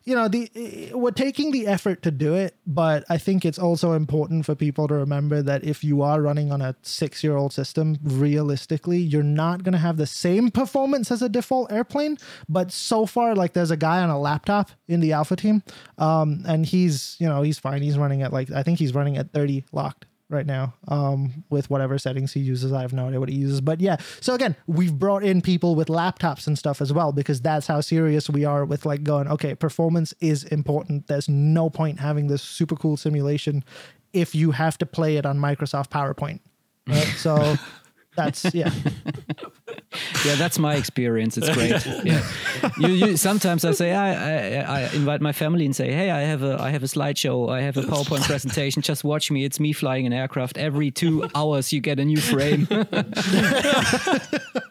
[0.04, 3.94] you know, the we're taking the effort to do it, but I think it's also
[3.94, 7.54] important for people to remember that if you are running on a six year old
[7.54, 12.18] system, realistically, you're not going to have the same performance as a default airplane.
[12.50, 15.62] But so far, like there's a guy on a laptop in the alpha team,
[16.00, 17.84] um, and he's you know he's fine.
[17.84, 21.70] He's running at like I think he's running at 30 locked right now um, with
[21.70, 22.72] whatever settings he uses.
[22.74, 23.62] I have no idea what he uses.
[23.62, 27.42] But yeah, so again, we've brought in people with laptops and stuff as well because
[27.42, 31.08] that's how serious we are with like going, okay, performance is important.
[31.08, 33.64] There's no point having this super cool simulation
[34.14, 36.40] if you have to play it on Microsoft PowerPoint.
[36.88, 37.14] Right?
[37.18, 37.56] So
[38.16, 38.72] that's, yeah.
[40.26, 41.38] Yeah, that's my experience.
[41.38, 41.72] It's great.
[42.04, 42.28] Yeah,
[42.80, 46.22] you, you sometimes I say I, I I invite my family and say, hey, I
[46.22, 48.82] have a I have a slideshow, I have a PowerPoint presentation.
[48.82, 49.46] Just watch me.
[49.46, 50.58] It's me flying an aircraft.
[50.58, 52.68] Every two hours, you get a new frame.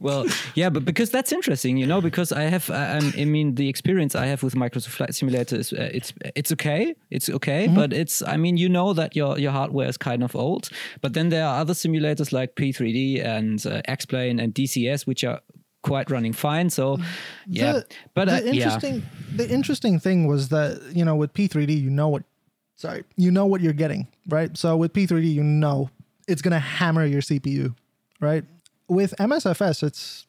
[0.00, 0.24] Well,
[0.54, 4.14] yeah, but because that's interesting, you know, because I have, I, I'm- mean, the experience
[4.14, 8.22] I have with Microsoft Flight Simulator is, uh, it's, it's okay, it's okay, but it's,
[8.22, 10.70] I mean, you know that your your hardware is kind of old,
[11.02, 15.40] but then there are other simulators like P3D and uh, X-Plane and DCS, which are
[15.82, 16.70] quite running fine.
[16.70, 16.98] So,
[17.46, 19.02] yeah, The- but the uh, yeah, interesting
[19.36, 22.22] the interesting thing was that you know with P3D you know what
[22.76, 24.56] sorry you know what you're getting right.
[24.56, 25.88] So with P3D you know
[26.26, 27.74] it's gonna hammer your CPU
[28.20, 28.44] right.
[28.90, 30.26] With MSFS it's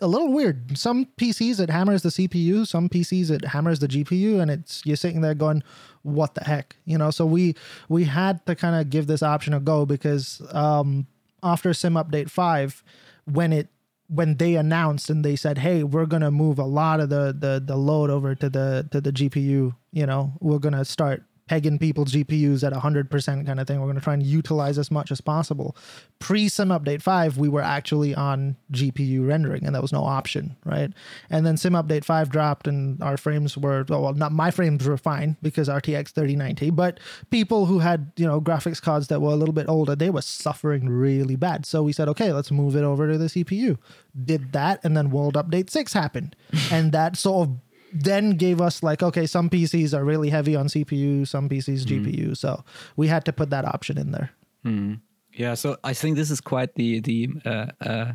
[0.00, 0.78] a little weird.
[0.78, 4.96] Some PCs it hammers the CPU, some PCs it hammers the GPU, and it's you're
[4.96, 5.64] sitting there going,
[6.02, 7.10] "What the heck?" You know.
[7.10, 7.56] So we
[7.88, 11.08] we had to kind of give this option a go because um,
[11.42, 12.84] after Sim Update Five,
[13.24, 13.68] when it
[14.08, 17.60] when they announced and they said, "Hey, we're gonna move a lot of the the
[17.64, 22.12] the load over to the to the GPU," you know, we're gonna start pegging people's
[22.12, 23.78] GPUs at 100% kind of thing.
[23.78, 25.76] We're going to try and utilize as much as possible.
[26.18, 30.56] Pre Sim Update 5, we were actually on GPU rendering and that was no option,
[30.64, 30.90] right?
[31.28, 34.96] And then Sim Update 5 dropped and our frames were, well, not my frames were
[34.96, 36.98] fine because RTX 3090, but
[37.30, 40.22] people who had, you know, graphics cards that were a little bit older, they were
[40.22, 41.66] suffering really bad.
[41.66, 43.76] So we said, okay, let's move it over to the CPU.
[44.24, 46.36] Did that and then World Update 6 happened.
[46.70, 47.56] and that sort of
[47.94, 52.14] then gave us like okay some pcs are really heavy on cpu some pcs gpu
[52.14, 52.32] mm-hmm.
[52.34, 52.64] so
[52.96, 54.30] we had to put that option in there
[54.66, 54.94] mm-hmm.
[55.36, 58.14] Yeah, so I think this is quite the the uh, uh,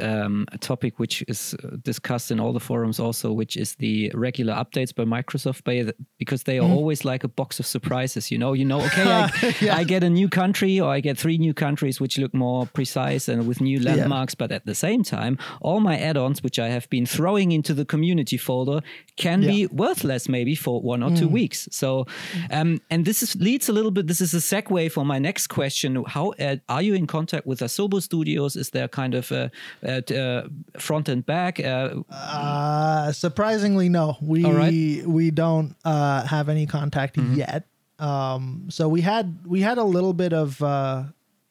[0.00, 4.10] um, a topic which is uh, discussed in all the forums also, which is the
[4.14, 8.30] regular updates by Microsoft, by because they are always like a box of surprises.
[8.30, 9.30] You know, you know, okay, I,
[9.80, 13.28] I get a new country or I get three new countries which look more precise
[13.28, 16.88] and with new landmarks, but at the same time, all my add-ons which I have
[16.88, 18.80] been throwing into the community folder
[19.16, 21.68] can be worthless maybe for one or two weeks.
[21.70, 22.06] So,
[22.50, 24.06] um, and this is, leads a little bit.
[24.06, 26.04] This is a segue for my next question.
[26.06, 26.37] How uh,
[26.68, 28.56] are you in contact with Asobo Studios?
[28.56, 29.50] Is there kind of a,
[29.82, 31.60] a, a front and back?
[31.60, 34.72] Uh, uh surprisingly no we right.
[34.72, 35.12] Mm-hmm.
[35.12, 37.66] we don't uh have any contact yet
[37.98, 41.04] um so we had we had a little bit of uh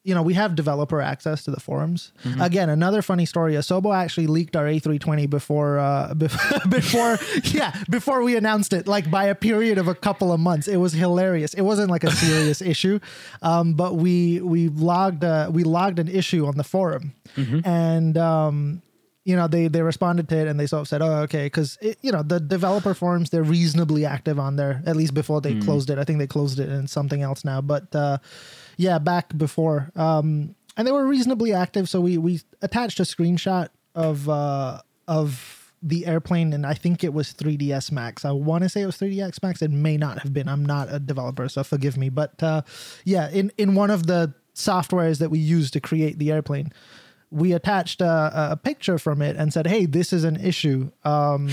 [0.08, 2.14] you know, we have developer access to the forums.
[2.24, 2.42] Mm-hmm.
[2.42, 3.56] Again, another funny story.
[3.56, 9.12] Asobo actually leaked our A320 before, uh, before, before, yeah, before we announced it, like
[9.12, 10.70] by a period of a couple of months.
[10.70, 11.54] It was hilarious.
[11.54, 13.02] It wasn't like a serious issue,
[13.42, 17.14] um, but we we logged uh, we logged an issue on the forum,
[17.66, 18.82] and um,
[19.28, 21.78] you know they they responded to it and they sort of said oh okay because
[22.02, 25.90] you know the developer forums they're reasonably active on there at least before they closed
[25.90, 26.00] it.
[26.00, 28.20] I think they closed it in something else now but uh
[28.78, 33.68] yeah back before um and they were reasonably active so we we attached a screenshot
[33.96, 38.24] of uh of the airplane and i think it was 3ds max.
[38.24, 39.62] I want to say it was 3ds max.
[39.62, 40.48] It may not have been.
[40.48, 42.62] I'm not a developer so forgive me but uh
[43.04, 46.72] yeah in in one of the softwares that we use to create the airplane
[47.32, 51.50] we attached a, a picture from it and said, "Hey, this is an issue." Um,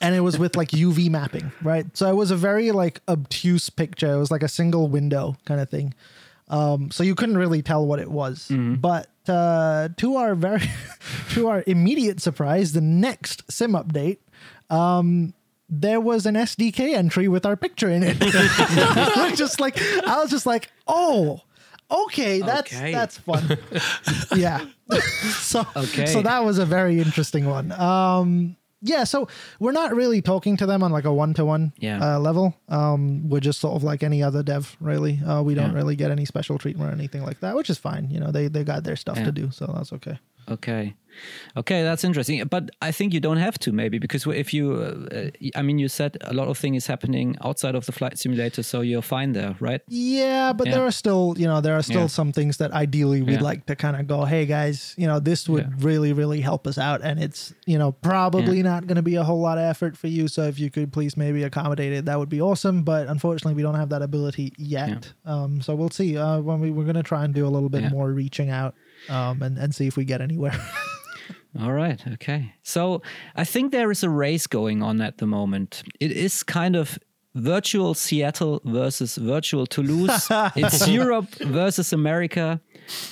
[0.00, 1.86] and it was with like UV mapping, right?
[1.96, 4.12] So it was a very like obtuse picture.
[4.12, 5.94] It was like a single window kind of thing.
[6.48, 8.48] Um, so you couldn't really tell what it was.
[8.76, 10.62] But uh, to our very,
[11.30, 14.18] to our immediate surprise, the next sim update,
[14.68, 15.34] um,
[15.70, 18.18] there was an SDK entry with our picture in it.
[19.36, 21.40] Just like, I was just like, oh,
[22.06, 22.92] okay, that's Okay.
[22.92, 23.58] that's fun.
[24.36, 24.64] yeah.
[25.40, 26.06] so Okay.
[26.06, 27.72] so that was a very interesting one.
[27.72, 29.28] Um, yeah, so
[29.60, 32.16] we're not really talking to them on like a one to one Yeah.
[32.16, 32.54] level.
[32.68, 35.20] Um, we're just sort of like any other dev, really.
[35.24, 35.76] Uh, we don't Yeah.
[35.76, 38.10] really get any special treatment or anything like that, which is fine.
[38.10, 39.26] You know, they they got their stuff Yeah.
[39.26, 40.18] to do, so that's okay.
[40.50, 40.94] Okay.
[41.58, 42.42] Okay, that's interesting.
[42.46, 45.88] But I think you don't have to maybe because if you, uh, I mean, you
[45.88, 49.54] said a lot of things happening outside of the flight simulator, so you're fine there,
[49.60, 49.82] right?
[49.88, 50.72] Yeah, but Yeah.
[50.76, 52.06] there are still, you know, there are still Yeah.
[52.06, 53.42] some things that ideally we'd Yeah.
[53.42, 56.78] like to kind of go, hey guys, you know, this would really, really help us
[56.78, 57.02] out.
[57.02, 60.06] And it's, you know, probably not going to be a whole lot of effort for
[60.06, 60.28] you.
[60.28, 62.84] So if you could please maybe accommodate it, that would be awesome.
[62.84, 65.12] But unfortunately, we don't have that ability yet.
[65.26, 66.16] Um, so we'll see.
[66.16, 68.74] Uh, when we, we're going to try and do a little bit more reaching out
[69.08, 70.58] um, and, and see if we get anywhere.
[71.60, 72.00] All right.
[72.14, 72.54] Okay.
[72.62, 73.02] So
[73.36, 75.82] I think there is a race going on at the moment.
[76.00, 76.98] It is kind of
[77.34, 80.28] virtual Seattle versus virtual Toulouse.
[80.56, 82.60] it's Europe versus America.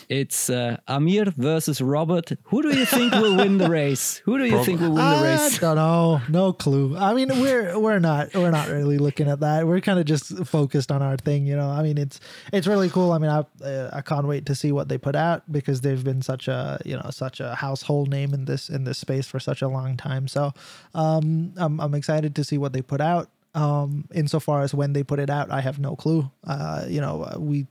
[0.08, 2.32] It's uh, Amir versus Robert.
[2.44, 4.18] Who do you think will win the race?
[4.24, 5.56] Who do you think will win the race?
[5.56, 6.20] I don't know.
[6.28, 6.96] No clue.
[6.96, 9.66] I mean, we're we're not we're not really looking at that.
[9.66, 11.68] We're kind of just focused on our thing, you know.
[11.70, 12.20] I mean, it's
[12.52, 13.12] it's really cool.
[13.12, 16.02] I mean, I uh, I can't wait to see what they put out because they've
[16.02, 19.38] been such a you know such a household name in this in this space for
[19.40, 20.28] such a long time.
[20.28, 20.52] So,
[20.94, 23.28] um, I'm I'm excited to see what they put out.
[23.52, 26.30] Um, insofar as when they put it out, I have no clue.
[26.44, 27.66] Uh, you know, uh, we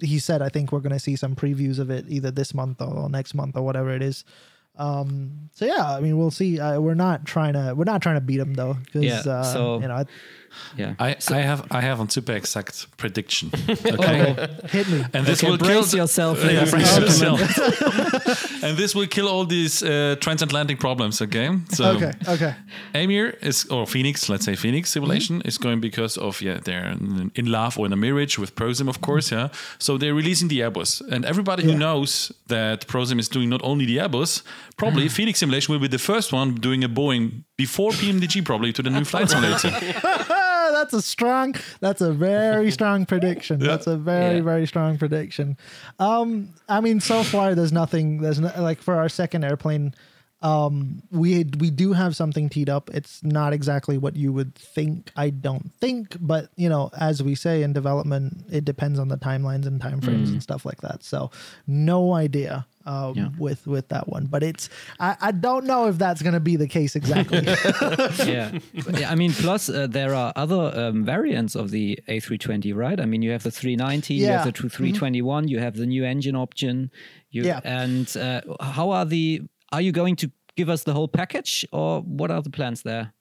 [0.00, 2.80] he said I think we're going to see some previews of it either this month
[2.82, 4.24] or next month or whatever it is.
[4.78, 6.58] Um, so yeah, I mean, we'll see.
[6.58, 9.42] Uh, we're not trying to we're not trying to beat them though, because Yeah, uh,
[9.44, 10.06] so- you know, I-
[10.76, 10.94] Yeah.
[10.98, 13.50] I, I have I have a super exact prediction.
[13.92, 14.48] Okay.
[14.70, 15.04] hit me.
[15.12, 17.40] And this Okay, will kill brace yourself, Yeah, and brace yourself.
[18.62, 21.20] and this will kill all these uh, transatlantic problems.
[21.20, 21.50] Okay.
[21.70, 22.54] So Okay, okay.
[22.94, 25.48] Amir is, or Fenix, let's say Fenix Simulation mm-hmm.
[25.48, 28.88] is going because of yeah they're in in love or in a marriage with Prosim,
[28.88, 29.52] of course, mm-hmm.
[29.52, 29.78] yeah.
[29.78, 33.84] So they're releasing the Airbus, and everybody who knows that Prosim is doing not only
[33.86, 34.42] the Airbus,
[34.76, 35.16] probably mm-hmm.
[35.16, 38.90] Fenix Simulation will be the first one doing a Boeing before PMDG, probably to the
[38.90, 39.70] new flight simulator.
[40.72, 41.54] That's a strong.
[41.80, 43.58] That's a very strong prediction.
[43.58, 44.42] That's a very Yeah.
[44.42, 45.56] very strong prediction.
[45.98, 48.20] Um, I mean, so far there's nothing.
[48.22, 49.94] There's no, like for our second airplane.
[50.42, 52.90] Um, we we do have something teed up.
[52.92, 55.10] It's not exactly what you would think.
[55.16, 59.16] I don't think, but you know, as we say in development, it depends on the
[59.16, 61.02] timelines and timeframes and stuff like that.
[61.04, 61.30] So,
[61.66, 63.28] no idea um, Yeah.
[63.38, 64.26] with with that one.
[64.26, 64.68] But it's
[64.98, 67.42] I, I don't know if that's going to be the case exactly.
[68.26, 68.58] yeah.
[68.98, 72.98] Yeah, I mean, plus uh, there are other um, variants of the A320, right?
[73.00, 74.42] I mean, you have the 390, you Yeah.
[74.42, 76.90] have the 321, you have the new engine option.
[77.30, 77.60] You, Yeah.
[77.64, 79.42] And uh, how are the?
[79.72, 83.12] Are you going to give us the whole package, or what are the plans there?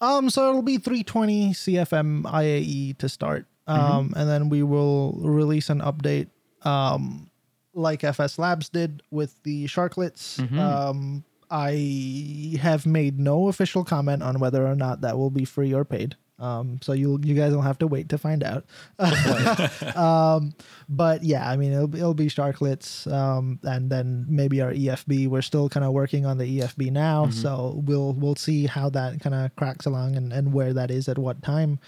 [0.00, 3.46] Um, so it'll be 320 CFM IAE to start.
[3.68, 6.28] Um, and then we will release an update,
[6.62, 7.30] um,
[7.74, 10.40] like FS Labs did with the Sharklets.
[10.58, 15.72] Um, I have made no official comment on whether or not that will be free
[15.72, 16.16] or paid.
[16.42, 18.66] Um, so you you guys will have to wait to find out.
[19.96, 20.52] um,
[20.88, 25.28] but yeah, I mean it'll, it'll be Sharklets, um, and then maybe our EFB.
[25.28, 29.20] We're still kind of working on the EFB now, so we'll we'll see how that
[29.20, 31.78] kind of cracks along and, and where that is at what time.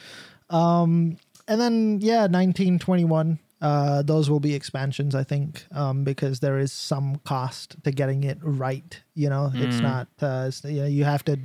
[0.50, 3.38] Um, and then yeah, 1921.
[3.64, 8.24] Uh, those will be expansions, I think, um, because there is some cost to getting
[8.24, 9.02] it right.
[9.14, 10.08] You know, it's not.
[10.20, 11.38] Uh, it's, you know, you have to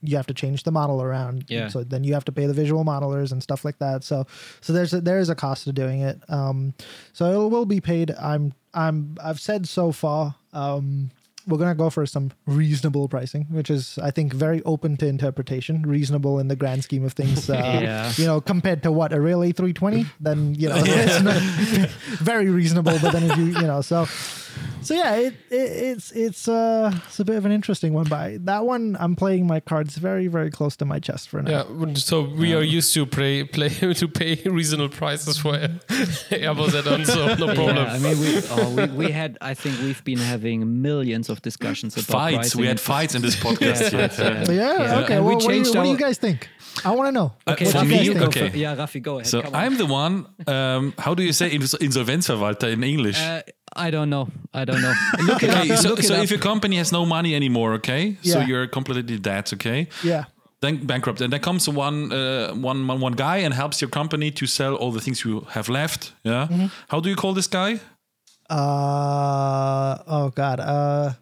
[0.00, 1.44] you have to change the model around.
[1.48, 1.68] Yeah.
[1.68, 4.04] So then you have to pay the visual modelers and stuff like that.
[4.04, 4.24] So
[4.62, 6.18] so there's a, there is a cost to doing it.
[6.30, 6.72] Um,
[7.12, 8.10] so it will be paid.
[8.12, 10.36] I'm I'm I've said so far.
[10.54, 11.10] Um,
[11.46, 15.82] we're gonna go for some reasonable pricing, which is I think very open to interpretation.
[15.82, 17.48] Reasonable in the grand scheme of things.
[17.50, 18.12] Uh, Yeah.
[18.16, 21.36] You know, compared to what a real A320, then you know it's not
[22.20, 22.98] very reasonable.
[23.00, 24.06] But then if you you know so.
[24.82, 25.54] So yeah, it, it
[25.92, 29.46] it's it's uh it's a bit of an interesting one, but that one I'm playing
[29.46, 31.66] my cards very very close to my chest for now.
[31.68, 33.68] Yeah, so we are used to pay, play
[34.02, 35.52] to pay reasonable prices for
[36.30, 37.76] Airbus add-ons, so no problem.
[37.76, 39.36] Yeah, I mean, we, oh, we we had.
[39.42, 42.36] I think we've been having millions of discussions about Fights.
[42.36, 43.92] pricing We had fights in this podcast.
[43.92, 44.34] Yeah, yeah.
[44.34, 44.44] yeah.
[44.44, 45.00] So yeah, Yeah.
[45.00, 45.16] okay.
[45.16, 46.48] And we well, what, do you, what do you guys think?
[46.84, 47.32] I want to know.
[47.46, 48.36] Okay, for What do me, you guys think?
[48.36, 48.48] okay.
[48.50, 49.26] for- yeah, Rafi, go ahead.
[49.26, 49.60] So come on.
[49.62, 50.26] I'm the one.
[50.46, 53.18] Um, how do you say Insolvenzverwalter in English?
[53.20, 53.42] Uh,
[53.76, 54.28] I don't know.
[54.52, 54.92] I don't know.
[55.26, 55.78] Look it okay, up.
[55.78, 56.24] so, look it so up.
[56.24, 60.24] if your company has no money anymore, okay, so you're completely dead, okay, Yeah.
[60.60, 64.30] then bankrupt, and then comes one, uh, one, one, one guy and helps your company
[64.32, 66.12] to sell all the things you have left.
[66.24, 66.66] Yeah, Mm-hmm.
[66.88, 67.78] how do you call this guy?
[68.50, 70.58] Uh oh god.
[70.60, 71.12] Uh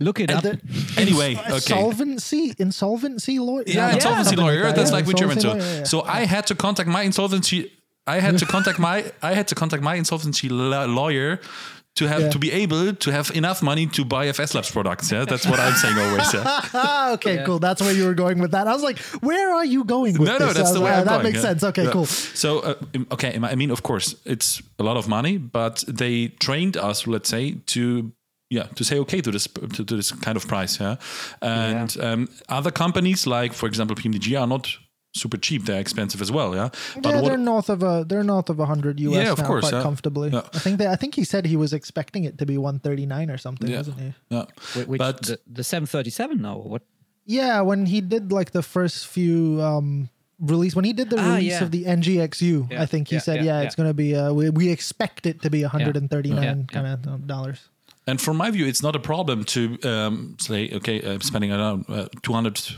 [0.00, 0.42] look it up.
[0.42, 0.58] the-
[0.96, 1.58] Anyway, okay.
[1.74, 3.64] Solvency insolvency lawyer.
[3.66, 4.62] Yeah, No, insolvency something lawyer.
[4.62, 5.84] that, That's yeah, like with German insolvency yeah.
[5.84, 7.70] So I had to contact my insolvency.
[8.06, 9.12] I had to contact my.
[9.22, 11.40] I had to contact my insolvency lawyer
[11.96, 12.28] to have Yeah.
[12.30, 15.10] to be able to have enough money to buy FS Labs products.
[15.10, 16.32] Yeah, that's what I'm saying always.
[16.34, 16.42] Yeah.
[16.74, 17.44] Ah, okay, Yeah.
[17.46, 17.58] cool.
[17.58, 18.66] That's where you were going with that.
[18.68, 20.46] I was like, where are you going with no, this?
[20.48, 21.42] no, that's the way like, I'm That going, makes yeah.
[21.50, 21.62] sense.
[21.64, 21.92] Okay, Yeah.
[21.92, 22.04] cool.
[22.06, 22.74] So, uh,
[23.12, 27.28] okay, I mean, of course, it's a lot of money, but they trained us, let's
[27.30, 28.12] say, to
[28.50, 30.96] yeah, to say okay to this to, to this kind of price, yeah.
[31.40, 34.68] And Um, other companies, like for example PMDG, are not
[35.16, 35.64] super cheap.
[35.64, 36.54] They're expensive as well.
[36.54, 39.14] Yeah, but yeah, they're north of a they're north of hundred US.
[39.14, 40.30] Yeah, of now, course, quite comfortably.
[40.30, 40.42] Yeah.
[40.54, 43.06] I think they, I think he said he was expecting it to be one thirty
[43.06, 43.78] nine or something, yeah.
[43.78, 44.14] wasn't he?
[44.30, 44.44] Yeah,
[44.86, 46.82] Which, but the, seven thirty seven now what?
[47.24, 51.34] Yeah, when he did like the first few um, release when he did the ah,
[51.34, 51.62] release yeah.
[51.62, 54.32] of the NGXU, yeah, I think he yeah, said, "Yeah, it's going to be uh,
[54.32, 57.68] we, we expect it to be 139 kind of dollars."
[58.08, 61.86] And from my view, it's not a problem to um, say, "Okay, I'm spending around
[61.88, 62.76] uh, 200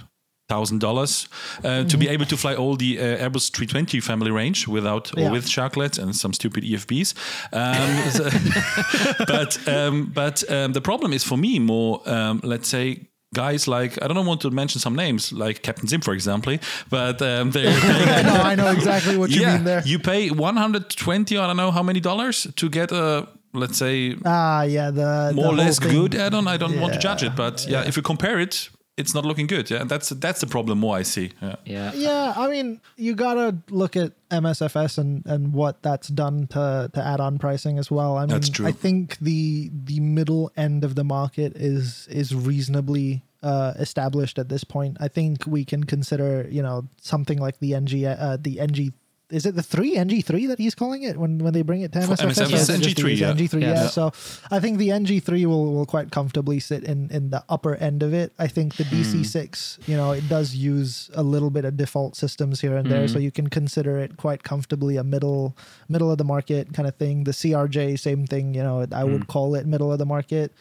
[0.49, 1.28] thousand uh, dollars
[1.62, 2.12] to be mm-hmm.
[2.12, 5.28] able to fly all the uh, Airbus 320 family range without uh, yeah.
[5.28, 7.14] or with sharklets and some stupid EFBs.
[7.53, 13.09] Um, so, but um, but um, the problem is for me more um, let's say.
[13.34, 16.57] Guys like I don't want to mention some names like Captain Sim for example,
[16.88, 17.64] but um, they
[18.22, 19.82] no, I know exactly what you yeah, mean there.
[19.84, 24.62] You pay 120 I don't know how many dollars to get a let's say ah
[24.62, 25.90] yeah the more or less thing.
[25.90, 26.49] good add-on.
[26.49, 29.24] I don't yeah, want to judge it, but yeah, if you compare it it's not
[29.24, 29.70] looking good.
[29.70, 31.30] Yeah, that's that's the problem more I see.
[31.40, 31.57] Yeah.
[31.64, 31.92] Yeah.
[31.94, 37.03] Yeah, I mean, you gotta look at MSFS and and what that's done to to
[37.03, 38.16] add on pricing as well.
[38.16, 38.66] I mean, That's true.
[38.66, 44.49] I think the the middle end of the market is is reasonably uh, established at
[44.49, 44.96] this point.
[45.01, 48.92] I think we can consider, you know, something like the NG uh, the NG.
[49.31, 51.93] Is it the three NG three that he's calling it when when they bring it
[51.93, 52.16] to For MSFS?
[52.16, 53.31] MSFS, Or is it just NG3, yeah.
[53.31, 53.68] NG three, Yeah.
[53.68, 53.83] yeah.
[53.83, 53.89] Yeah.
[53.89, 54.12] So
[54.51, 58.03] I think the NG three will will quite comfortably sit in in the upper end
[58.03, 58.33] of it.
[58.39, 58.97] I think the hmm.
[58.97, 62.91] DC six, you know, it does use a little bit of default systems here and
[62.91, 63.12] there, hmm.
[63.12, 65.57] so you can consider it quite comfortably a middle
[65.89, 67.24] middle of the market kind of thing.
[67.24, 68.55] The CRJ, same thing.
[68.55, 69.33] You know, I would hmm.
[69.33, 70.53] call it middle of the market.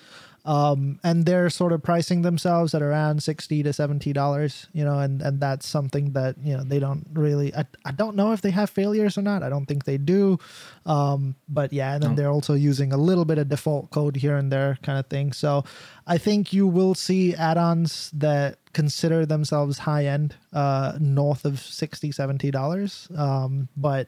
[0.47, 4.97] Um, and they're sort of pricing themselves at around 60 to 70 dollars you know
[4.99, 8.41] and and that's something that you know they don't really I, I don't know if
[8.41, 9.43] they have failures or not.
[9.43, 10.39] I don't think they do.
[10.85, 14.37] Um, but yeah and then they're also using a little bit of default code here
[14.37, 15.33] and there kind of thing.
[15.33, 15.65] So
[16.07, 22.11] i think you will see add-ons that consider themselves high end uh, north of 60
[22.11, 23.07] 70 dollars.
[23.17, 24.07] Um, but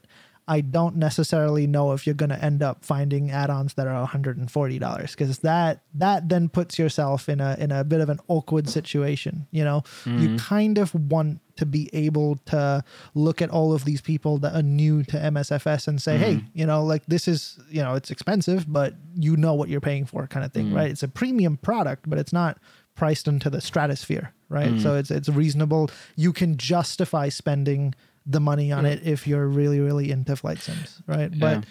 [0.49, 5.11] I don't necessarily know if you're going to end up finding add-ons that are $140
[5.11, 9.45] because that that then puts yourself in a in a bit of an awkward situation,
[9.51, 9.83] you know.
[10.05, 10.35] You mm-hmm.
[10.37, 12.83] kind of want to be able to
[13.13, 16.47] look at all of these people that are new to MSFS and say, "Hey, mm-hmm.
[16.59, 20.05] you know, like this is, you know, it's expensive, but you know what you're paying
[20.05, 20.77] for," kind of thing, mm-hmm.
[20.77, 20.89] right?
[20.89, 22.57] It's a premium product, but it's not
[22.95, 24.79] priced into the stratosphere, right?
[24.81, 25.89] So it's it's reasonable.
[26.15, 27.93] You can justify spending
[28.29, 31.31] the money on it if you're really really into flight sims, right?
[31.39, 31.65] But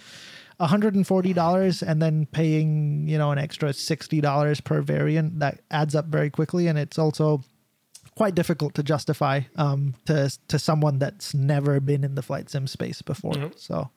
[0.60, 6.30] $140 and then paying, you know, an extra $60 per variant that adds up very
[6.30, 7.42] quickly and it's also
[8.16, 12.66] quite difficult to justify um, to to someone that's never been in the flight sim
[12.66, 13.52] space before.
[13.56, 13.90] So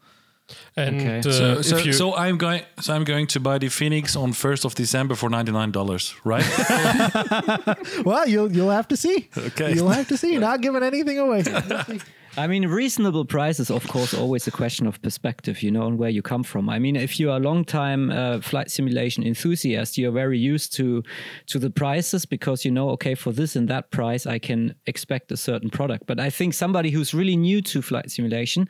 [0.76, 1.20] And Okay.
[1.20, 2.62] uh, So, so, you, so I'm going.
[2.82, 6.14] So I'm going to buy the Fenix on first of December for ninety nine dollars,
[6.26, 6.46] right?
[8.06, 9.30] Well, you'll you'll have to see.
[9.36, 9.74] Okay.
[9.74, 10.38] You'll have to see.
[10.38, 11.44] Not giving anything away.
[12.38, 16.10] I mean, reasonable prices, of course, always a question of perspective, you know, and where
[16.10, 16.70] you come from.
[16.70, 21.04] I mean, if you are a long-time uh, flight simulation enthusiast, you're very used to
[21.48, 25.32] to the prices because you know, okay, for this and that price, I can expect
[25.32, 26.06] a certain product.
[26.08, 28.70] But I think somebody who's really new to flight simulation,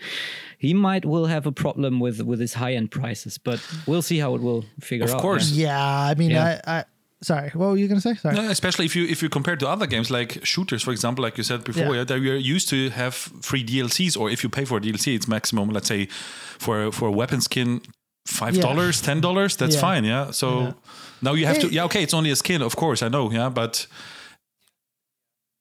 [0.57, 3.37] he might will have a problem with with his high-end prices.
[3.37, 5.21] But we'll see how it will figure Of out.
[5.21, 5.51] course.
[5.51, 5.79] yeah,
[6.11, 6.61] I mean, Yeah.
[6.65, 6.85] I, I
[7.21, 7.49] sorry.
[7.53, 8.15] What were you gonna say?
[8.15, 8.35] Sorry.
[8.35, 11.37] No, especially if you if you compare to other games like shooters, for example, like
[11.37, 11.99] you said before, Yeah.
[11.99, 14.81] yeah, that we are used to have free DLCs, or if you pay for a
[14.81, 16.07] DLC, it's maximum, let's say,
[16.59, 17.81] for for a weapon skin,
[18.27, 19.55] five dollars, ten dollars.
[19.55, 19.81] That's Yeah.
[19.81, 20.31] fine, yeah.
[20.31, 20.73] So Yeah.
[21.21, 23.49] now you have to, yeah, okay, it's only a skin, of course, I know, yeah,
[23.49, 23.87] but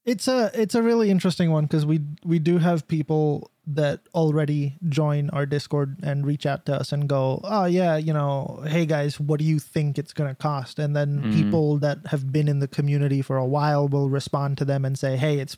[0.05, 4.77] it's a it's a really interesting one because we we do have people that already
[4.89, 8.85] join our discord and reach out to us and go oh yeah you know hey
[8.85, 10.79] guys what do you think it's going to cost?
[10.79, 11.33] And then mm-hmm.
[11.33, 14.99] people that have been in the community for a while will respond to them and
[14.99, 15.57] say hey it's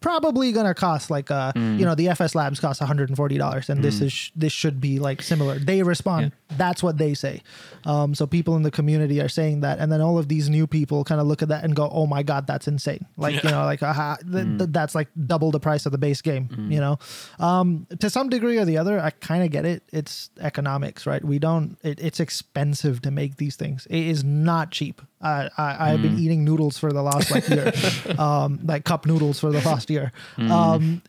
[0.00, 4.00] probably going to cost like uh you know the fs labs cost $140 and this
[4.00, 5.58] is this should be like similar.
[5.58, 7.42] They respond that's what they say.
[7.84, 9.78] Um so people in the community are saying that.
[9.78, 12.06] And then all of these new people kind of look at that and go oh
[12.06, 13.06] my god that's insane.
[13.16, 16.20] Like you know like uh, th- th- that's like double the price of the base
[16.22, 16.98] game you know?
[17.38, 19.82] Um to some degree or the other i kind of get it.
[19.92, 21.24] It's economics right?
[21.24, 23.86] We don't it, it's expensive to make these things.
[23.90, 27.72] It is not cheap I, I I've been eating noodles for the last like year,
[28.18, 30.12] um, like cup noodles for the last year.
[30.38, 31.02] Um,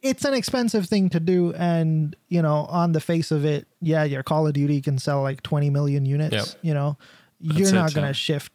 [0.00, 4.04] it's an expensive thing to do, and you know, on the face of it, yeah,
[4.04, 6.34] your Call of Duty can sell like 20 million units.
[6.34, 6.46] Yep.
[6.62, 6.96] You know,
[7.40, 8.52] you're not going to shift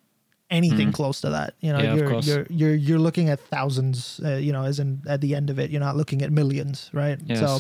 [0.50, 1.56] anything close to that.
[1.60, 4.22] You know, Yeah, you're you're you're you're looking at thousands.
[4.24, 6.90] Uh, you know, as in at the end of it, you're not looking at millions,
[6.94, 7.20] right?
[7.26, 7.40] Yes.
[7.40, 7.60] So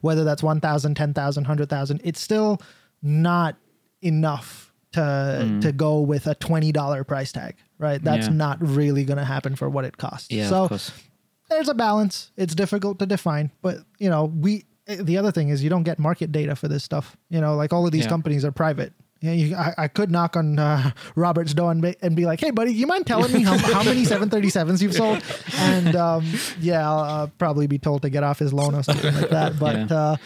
[0.00, 2.60] whether that's 1,000, 10,000, 100,000, it's still
[3.02, 3.56] not
[4.02, 4.63] enough
[4.94, 8.02] to to go with a twenty dollar price tag, right?
[8.02, 8.32] That's Yeah.
[8.34, 10.30] not really going to happen for what it costs.
[10.30, 10.68] Yeah, so
[11.50, 12.32] there's a balance.
[12.36, 14.64] It's difficult to define, but you know, we.
[14.86, 17.16] The other thing is you don't get market data for this stuff.
[17.30, 18.10] You know, like all of these Yeah.
[18.10, 18.92] companies are private.
[19.22, 22.38] Yeah, you, I, I could knock on uh, Robert's door and be, and be like,
[22.40, 25.22] "Hey, buddy, you mind telling me how, how many 737s you've sold?"
[25.56, 29.14] And um, yeah, I'll, uh, probably be told to get off his loan or something
[29.14, 29.58] like that.
[29.64, 29.96] But Yeah.
[29.96, 30.16] uh,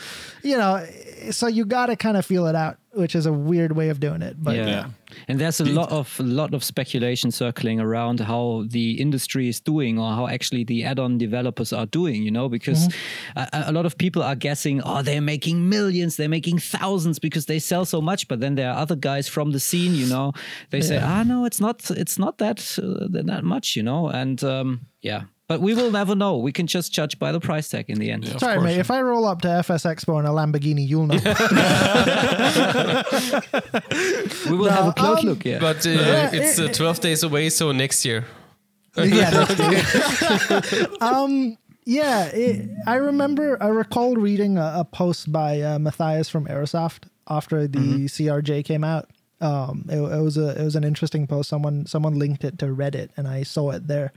[0.43, 0.85] you know,
[1.31, 4.01] so you got to kind of feel it out, which is a weird way of
[4.01, 4.37] doing it.
[4.43, 4.67] But yeah.
[4.67, 4.87] Yeah.
[5.29, 9.99] And there's a lot of lot of speculation circling around how the industry is doing
[9.99, 12.93] or how actually the add-on developers are doing, you know, because
[13.37, 17.47] a, a lot of people are guessing, oh, they're making millions, they're making thousands because
[17.47, 18.29] they sell so much.
[18.29, 20.33] But then there are other guys from the scene, you know,
[20.71, 24.43] they say, ah, no, it's not, it's not that uh, that much, you know, and
[24.45, 25.23] um, yeah.
[25.49, 26.37] But we will never know.
[26.37, 28.25] We can just judge by the price tag in the end.
[28.27, 28.65] of Sorry, course.
[28.67, 28.79] mate.
[28.79, 31.17] If I roll up to FS Expo in a Lamborghini, you'll know.
[34.51, 35.45] We will have a close um, look.
[35.47, 35.59] Yeah.
[35.59, 38.27] but uh, Yeah, it's uh, 12 days away, so next year.
[38.99, 41.03] yeah, that's good.
[41.03, 46.45] um, yeah, it, I remember, I recall reading a, a post by uh, Mathijs from
[46.47, 49.09] Aerosoft after the CRJ came out.
[49.41, 51.49] Um, it, it was a it was an interesting post.
[51.49, 54.13] Someone someone linked it to Reddit, and I saw it there.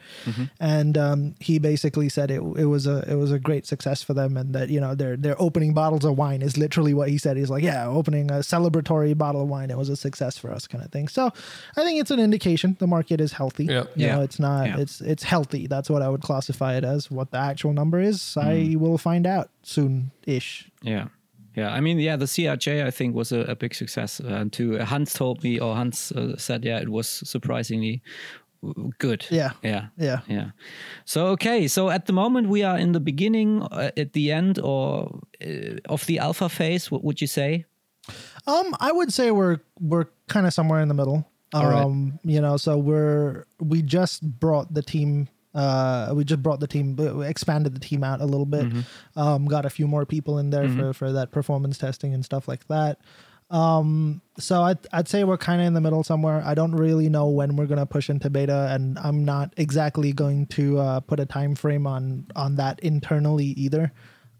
[0.59, 4.13] And um, he basically said it it was a it was a great success for
[4.15, 7.17] them, and that you know their they're opening bottles of wine is literally what he
[7.17, 7.37] said.
[7.37, 9.69] He's like, yeah, opening a celebratory bottle of wine.
[9.69, 11.07] It was a success for us, kind of thing.
[11.07, 11.27] So
[11.77, 13.65] I think it's an indication the market is healthy.
[13.65, 13.83] Yeah.
[13.95, 14.15] You Yeah.
[14.15, 14.77] know, it's not Yeah.
[14.79, 15.67] it's it's healthy.
[15.67, 17.11] That's what I would classify it as.
[17.11, 20.69] What the actual number is, I will find out soon ish.
[20.81, 21.07] yeah.
[21.55, 24.21] Yeah, I mean, yeah, the CRJ I think was a, a big success.
[24.21, 28.01] Uh, and to Hans told me, or Hans uh, said, yeah, it was surprisingly
[28.99, 29.25] good.
[29.29, 29.51] Yeah.
[29.63, 30.19] yeah, Yeah.
[30.27, 30.51] yeah.
[31.05, 34.59] So okay, so at the moment we are in the beginning, uh, at the end,
[34.59, 36.91] or uh, of the alpha phase.
[36.91, 37.65] What would you say?
[38.47, 41.27] Um, I would say we're we're kind of somewhere in the middle.
[41.53, 41.83] All right.
[41.83, 45.27] Um, you know, so we're we just brought the team.
[45.53, 48.71] Uh, we just brought the team, expanded the team out a little bit.
[49.15, 52.47] Um, got a few more people in there for for that performance testing and stuff
[52.47, 52.99] like that.
[53.49, 56.41] Um, so I'd, I'd say we're kind of in the middle somewhere.
[56.45, 60.13] I don't really know when we're going to push into beta, and I'm not exactly
[60.13, 63.91] going to uh, put a time frame on on that internally either.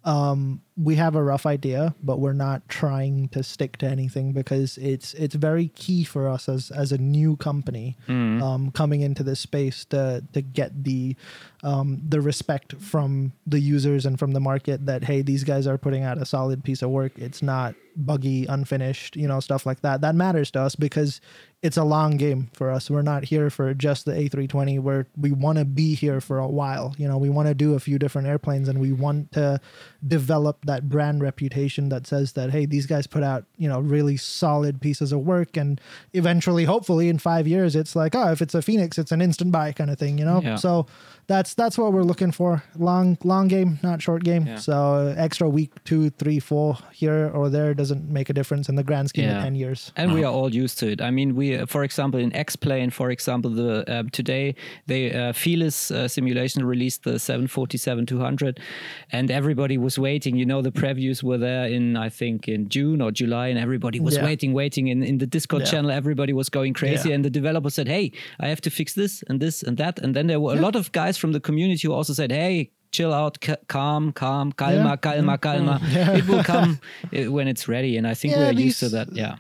[0.06, 4.78] Um, we have a rough idea, but we're not trying to stick to anything because
[4.78, 7.98] it's it's very key for us as as a new company
[8.42, 11.16] um, coming into this space to to get the
[11.64, 15.78] um, the respect from the users and from the market that hey these guys are
[15.78, 17.12] putting out a solid piece of work.
[17.18, 20.02] It's not buggy, unfinished, you know stuff like that.
[20.02, 21.20] That matters to us because
[21.62, 22.90] it's a long game for us.
[22.90, 24.80] We're not here for just the A320.
[24.80, 26.96] Where we want to be here for a while.
[26.98, 29.62] You know, we want to do a few different airplanes, and we want to
[30.08, 34.18] develop that brand reputation that says that hey, these guys put out you know really
[34.18, 35.80] solid pieces of work, and
[36.14, 39.52] eventually, hopefully, in five years, it's like oh, if it's a Fenix, it's an instant
[39.52, 40.18] buy kind of thing.
[40.18, 40.56] You know, Yeah.
[40.56, 40.86] so
[41.28, 42.64] that's that's what we're looking for.
[42.78, 44.46] Long long game, not short game.
[44.48, 44.58] Yeah.
[44.58, 48.84] So extra week, two, three, four here or there doesn't make a difference in the
[48.84, 49.38] grand scheme Yeah.
[49.38, 49.92] of ten years.
[49.96, 51.02] And we are all used to it.
[51.02, 54.56] I mean, we, uh, for example, in X Plane, for example, the um, today
[54.88, 58.58] they uh, Felis uh, simulation released the 747-200,
[59.12, 60.36] and everybody was waiting.
[60.36, 64.00] You know, the previews were there in I think in June or July, and everybody
[64.08, 64.26] was Yeah.
[64.30, 64.88] waiting, waiting.
[64.94, 65.72] In in the Discord Yeah.
[65.72, 67.16] channel, everybody was going crazy, Yeah.
[67.16, 68.06] and the developer said, "Hey,
[68.44, 70.76] I have to fix this and this and that." And then there were a lot
[70.76, 74.98] of guys from the community who also said, "Hey." Chill out, ca- calm, calm, calma,
[74.98, 75.80] calma, calma.
[76.20, 76.72] It will come
[77.36, 79.08] when it's ready, and I think we're used to that.
[79.16, 79.36] Yeah.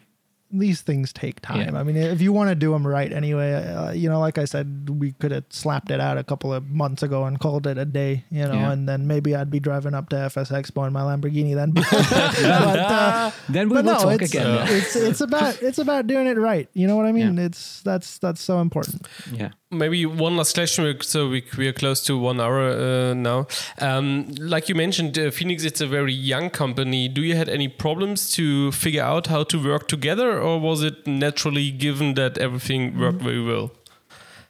[0.53, 1.73] These things take time.
[1.73, 1.79] Yeah.
[1.79, 4.45] I mean, if you want to do them right anyway, uh, you know, like I
[4.45, 7.77] said, we could have slapped it out a couple of months ago and called it
[7.77, 8.71] a day, you know, Yeah.
[8.71, 11.71] and then maybe I'd be driving up to FS Expo in my Lamborghini then.
[11.71, 11.85] but,
[12.43, 14.47] uh, Then we will no, talk it's, again.
[14.47, 16.67] uh, it's it's about it's about doing it right.
[16.73, 17.37] You know what I mean?
[17.37, 17.45] Yeah.
[17.45, 19.07] It's that's that's so important.
[19.31, 19.51] yeah.
[19.73, 23.47] Maybe one last question, so we, we are close to one hour uh, now.
[23.79, 27.07] Um, like you mentioned, uh, Fenix, it's a very young company.
[27.07, 31.07] Do you had any problems to figure out how to work together, or was it
[31.07, 33.71] naturally given that everything worked very well?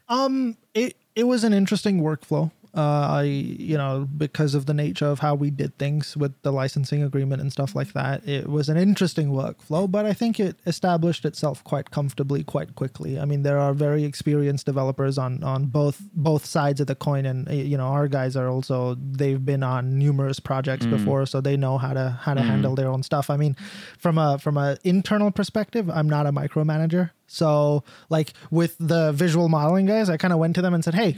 [0.09, 2.49] Um, it it was an interesting workflow.
[2.73, 6.53] Uh, I you know because of the nature of how we did things with the
[6.53, 9.91] licensing agreement and stuff like that, it was an interesting workflow.
[9.91, 13.19] But I think it established itself quite comfortably, quite quickly.
[13.19, 17.25] I mean, there are very experienced developers on on both both sides of the coin,
[17.25, 21.41] and uh, you know our guys are also they've been on numerous projects before, so
[21.41, 23.29] they know how to how to handle their own stuff.
[23.29, 23.55] I mean,
[23.97, 27.11] from a from a internal perspective, I'm not a micromanager.
[27.27, 30.95] So like with the visual modeling guys, I kind of went to them and said,
[30.95, 31.17] "Hey,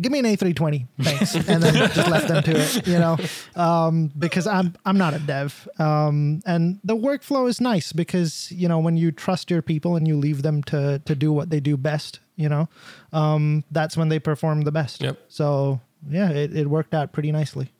[0.00, 3.16] give me an A320, thanks," and then just left them to it, you know,
[3.56, 8.68] um, because I'm I'm not a dev, um, and the workflow is nice because you
[8.68, 11.60] know when you trust your people and you leave them to to do what they
[11.60, 12.68] do best, you know,
[13.12, 15.02] um, that's when they perform the best.
[15.02, 15.18] Yep.
[15.28, 17.70] So yeah, it, it worked out pretty nicely.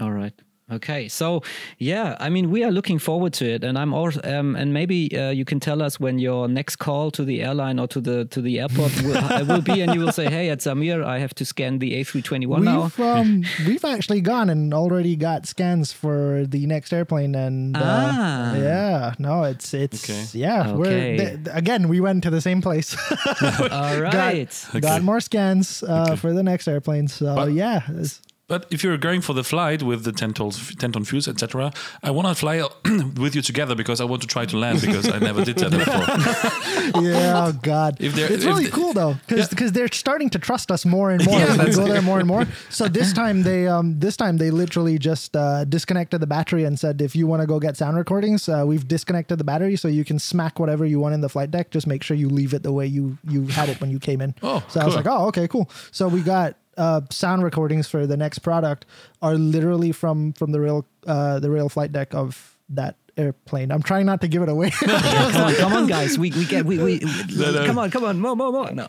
[0.00, 0.34] All right.
[0.70, 1.08] Okay.
[1.08, 1.42] So,
[1.78, 5.16] yeah, I mean, we are looking forward to it, and I'm also, um, and maybe
[5.18, 8.26] uh, you can tell us when your next call to the airline or to the
[8.26, 11.18] to the airport will, uh, will be, and you will say, "Hey, at Samir, I
[11.20, 15.92] have to scan the A321 now." We've um, we've actually gone and already got scans
[15.92, 18.54] for the next airplane, and uh, Ah.
[18.56, 20.24] yeah, no, it's it's Okay.
[20.38, 20.72] yeah.
[20.72, 22.94] We're th- again, we went to the same place.
[23.70, 24.48] All right.
[24.72, 27.08] got, got more scans uh, for the next airplane.
[27.08, 30.50] So But- yeah, it's- But if you're going for the flight with the 10 ton,
[30.50, 31.70] 10 ton fuse, etc.,
[32.02, 32.66] I want to fly
[33.16, 35.70] with you together because I want to try to land because I never did that
[35.70, 37.02] before.
[37.02, 40.70] yeah, oh god, If it's if really they- cool though because they're starting to trust
[40.70, 41.38] us more and more.
[41.38, 42.46] we go there more and more.
[42.70, 46.78] So this time they um this time they literally just uh, disconnected the battery and
[46.78, 49.88] said if you want to go get sound recordings, uh, we've disconnected the battery so
[49.88, 51.70] you can smack whatever you want in the flight deck.
[51.70, 54.22] Just make sure you leave it the way you you had it when you came
[54.22, 54.34] in.
[54.42, 55.70] Oh, so I was like, oh, okay, cool.
[55.90, 56.56] So we got.
[56.78, 58.86] Uh, sound recordings for the next product
[59.20, 63.72] are literally from from the real uh, the real flight deck of that airplane.
[63.72, 64.72] I'm trying not to give it away.
[64.88, 66.18] Yeah, come on, come on, guys.
[66.18, 67.00] We we get we, we
[67.36, 67.66] no.
[67.66, 68.72] come on, come on, more, more, more.
[68.72, 68.88] No.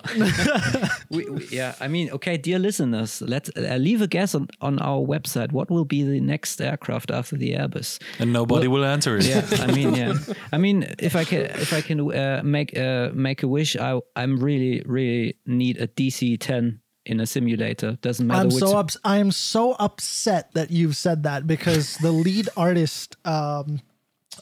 [1.10, 4.80] we, we, yeah, I mean, okay, dear listeners, let's uh, leave a guess on, on
[4.80, 5.52] our website.
[5.52, 8.00] What will be the next aircraft after the Airbus?
[8.20, 9.26] And nobody will answer it.
[9.26, 10.14] yeah i mean yeah
[10.52, 14.00] i mean if i can if i can uh, make uh, make a wish i
[14.16, 16.80] i'm really really need a dc 10
[17.10, 20.96] in a simulator doesn't matter I'm which so ups- I am so upset that you've
[20.96, 23.82] said that because the lead artist um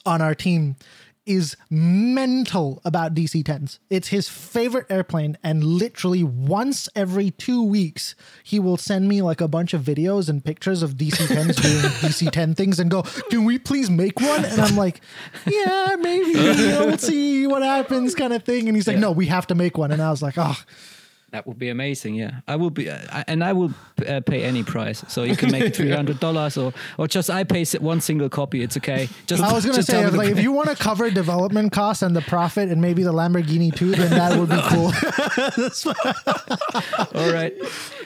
[0.05, 0.75] on our team
[1.25, 3.79] is mental about DC 10s.
[3.89, 8.15] It's his favorite airplane, and literally once every two weeks,
[8.45, 11.91] he will send me like a bunch of videos and pictures of DC 10s doing
[11.99, 14.45] DC 10 things and go, Can we please make one?
[14.45, 15.01] And I'm like,
[15.45, 16.33] Yeah, maybe.
[16.33, 18.69] We'll see what happens, kind of thing.
[18.69, 19.91] And he's like, No, we have to make one.
[19.91, 20.55] And I was like, Oh,
[21.31, 22.15] That would be amazing.
[22.15, 23.71] Yeah, I will be, uh, I- and I will
[24.07, 25.03] uh, pay any price.
[25.09, 28.29] So you can make it three hundred dollars, or or just I pay one single
[28.29, 28.61] copy.
[28.63, 29.09] It's okay.
[29.25, 30.69] Just I was gonna just say, tell I me was the like, if you want
[30.69, 34.49] to cover development costs and the profit and maybe the Lamborghini too, then that would
[34.49, 34.91] be cool.
[37.21, 37.53] All right.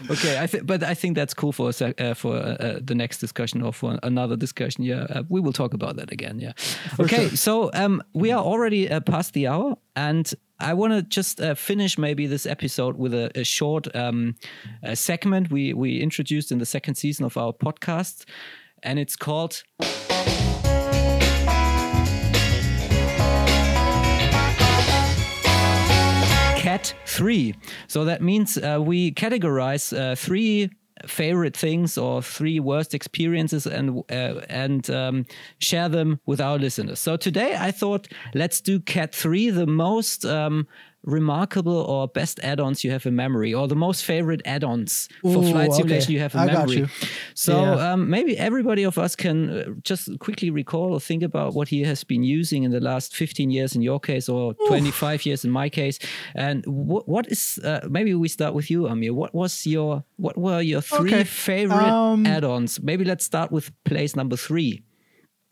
[0.09, 0.39] Okay.
[0.39, 2.95] I think, but I think that's cool for a sec- uh, for uh, uh, the
[2.95, 4.84] next discussion or for another discussion.
[4.84, 6.39] Yeah, uh, we will talk about that again.
[6.39, 6.53] Yeah.
[6.99, 7.30] okay.
[7.30, 10.32] So um, we are already uh, past the hour, and
[10.62, 14.36] I want to just uh, finish maybe this episode with a, a short um,
[14.84, 18.26] uh segment we we introduced in the second season of our podcast,
[18.84, 19.64] and it's called.
[26.62, 27.55] Cat 3.
[27.88, 30.70] So that means uh, we categorize uh, three
[31.08, 35.26] favorite things or three worst experiences and uh, and um,
[35.60, 36.99] share them with our listeners.
[36.99, 40.68] So today I thought let's do Cat 3, the most um,
[41.04, 45.52] remarkable or best add-ons you have in memory or the most favorite add-ons for Ooh,
[45.52, 45.78] flight okay.
[45.78, 46.88] simulation you have in I memory.
[47.34, 47.93] So Yeah.
[47.93, 51.84] um, maybe everybody of us can uh, just quickly recall or think about what he
[51.84, 55.52] has been using in the last 15 years in your case or 25 years in
[55.52, 55.97] my case.
[56.36, 59.14] And what what is uh, maybe we start with you, Amir.
[59.14, 61.24] What was your what were your three Okay.
[61.24, 62.80] favorite Um, add-ons?
[62.82, 64.84] Maybe let's start with place number three.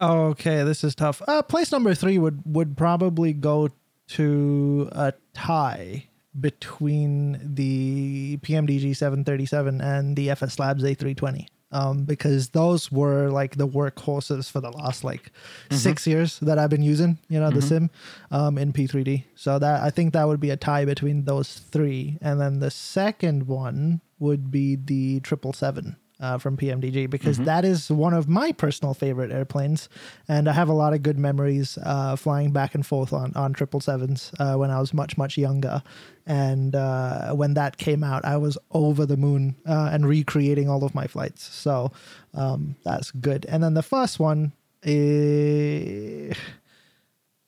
[0.02, 1.22] Okay, this is tough.
[1.28, 3.70] Uh, place number three would would probably go
[4.10, 6.06] to a tie
[6.40, 11.48] between the PMDG 737 and the FS Labs A320.
[11.72, 15.32] Um, because those were like the workhorses for the last like
[15.70, 17.92] six years that I've been using, you know, the sim
[18.32, 19.26] um, in P3D.
[19.36, 22.18] So that I think that would be a tie between those three.
[22.22, 27.90] And then the second one would be the 777 uh, from PMDG because that is
[27.90, 29.90] one of my personal favorite airplanes,
[30.28, 33.54] and I have a lot of good memories uh, flying back and forth on on
[33.54, 35.82] triple sevens uh, when I was much much younger,
[36.26, 40.84] and uh, when that came out, I was over the moon uh, and recreating all
[40.84, 41.44] of my flights.
[41.44, 41.92] So
[42.34, 43.46] um, that's good.
[43.48, 44.54] And then the first one,
[44.84, 46.36] is...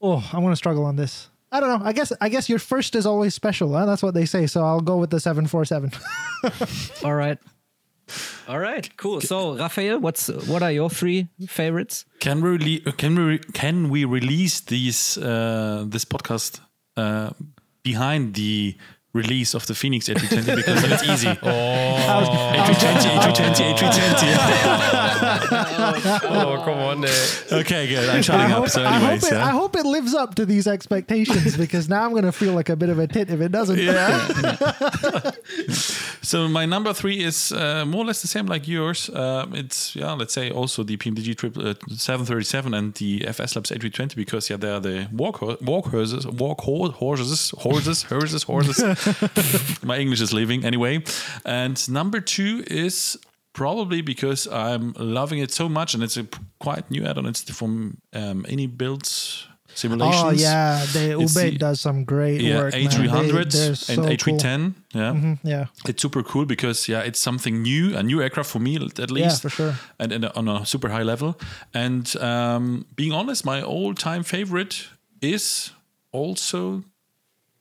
[0.01, 1.29] oh, I'm gonna struggle on this.
[1.51, 1.85] I don't know.
[1.85, 3.73] I guess I guess your first is always special.
[3.73, 3.85] Huh?
[3.85, 4.47] That's what they say.
[4.47, 5.91] So I'll go with the seven four seven.
[7.03, 7.37] All right.
[8.47, 9.21] All right, cool.
[9.21, 12.05] So, Raphael, what's what are your three favorites?
[12.19, 16.59] Can we uh, can we can we release these uh, this podcast
[16.97, 17.29] uh,
[17.83, 18.75] behind the
[19.13, 21.27] release of the Fenix A320 because it's easy.
[21.27, 24.31] A320, A320, A320.
[26.23, 27.03] Oh, come on.
[27.03, 27.09] Uh,
[27.51, 28.07] Okay, good.
[28.09, 28.69] I'm shutting up.
[28.69, 29.45] So, I hope, it, yeah.
[29.45, 32.69] I hope it lives up to these expectations because now I'm going to feel like
[32.69, 33.77] a bit of a tit if it doesn't.
[33.77, 34.29] Yeah.
[36.31, 39.09] so my number three is uh, more or less the same like yours.
[39.09, 43.69] Um, it's yeah, let's say also the PMDG triple uh, 737 and the FS Labs
[43.69, 49.83] A320 because yeah, they are the walk walk horses, walk ho- horses, horses, horses, horses.
[49.83, 51.03] my English is leaving anyway.
[51.43, 53.17] And number two is
[53.51, 56.25] probably because I'm loving it so much, and it's a
[56.59, 57.25] quite new add-on.
[57.25, 60.23] It's from um, iniBuilds simulations.
[60.23, 62.73] Oh yeah, the It's Ube the- does some great Yeah, work.
[62.73, 62.83] man.
[62.83, 64.05] They- A300 they're and so cool.
[64.05, 64.73] A310.
[64.93, 68.75] Yeah, Yeah, it's super cool because yeah, it's something new, a new aircraft for me
[68.75, 69.43] at least.
[69.43, 69.75] Yeah, for sure.
[69.99, 71.39] And, and on a super high level.
[71.73, 74.87] And um, being honest, my all-time favorite
[75.21, 75.71] is
[76.11, 76.83] also.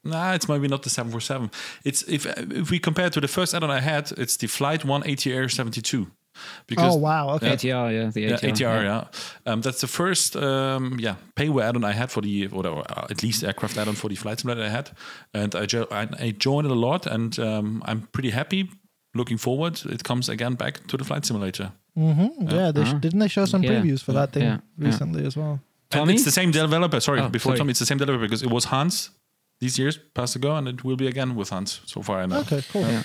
[0.03, 1.51] Nah, it's maybe not the 747.
[1.85, 5.03] It's if if we compare to the first add-on I had, it's the Flight One
[5.03, 6.07] ATR 72.
[6.67, 7.31] Because Oh wow.
[7.37, 7.51] Okay.
[7.53, 8.51] ATR, yeah, the yeah, ATR.
[8.53, 9.05] ATR, yeah.
[9.53, 13.23] Um, that's the first, um, yeah, payware add-on I had for the, whatever, uh, at
[13.23, 14.91] least aircraft add-on for the flight simulator I had,
[15.35, 18.69] and I, jo- I, I joined it a lot, and um, I'm pretty happy.
[19.15, 21.73] Looking forward, it comes again back to the flight simulator.
[21.97, 23.63] Yeah, they sh- didn't they show some.
[23.65, 23.71] Yeah.
[23.73, 24.59] previews for that thing Yeah.
[24.79, 24.87] Yeah.
[24.87, 25.61] recently as well?
[25.93, 27.01] And it's the same developer.
[27.01, 27.59] Sorry, Oh, before sorry.
[27.59, 29.11] Tommy, it's the same developer because it was Hans
[29.61, 31.81] these years past ago, and it will be again with Hans.
[31.85, 32.39] So far, I know.
[32.41, 32.83] Okay, cool.
[32.83, 33.03] Yeah.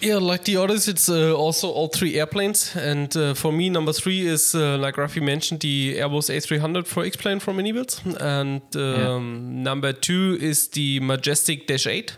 [0.00, 2.76] Yeah, like the others, it's uh, also all three airplanes.
[2.76, 7.02] And uh, for me, number three is, uh, like Rafi mentioned, the Airbus A300 for
[7.04, 8.20] X-Plane from iniBuilds.
[8.20, 12.14] And um, number two is the Majestic Dash 8.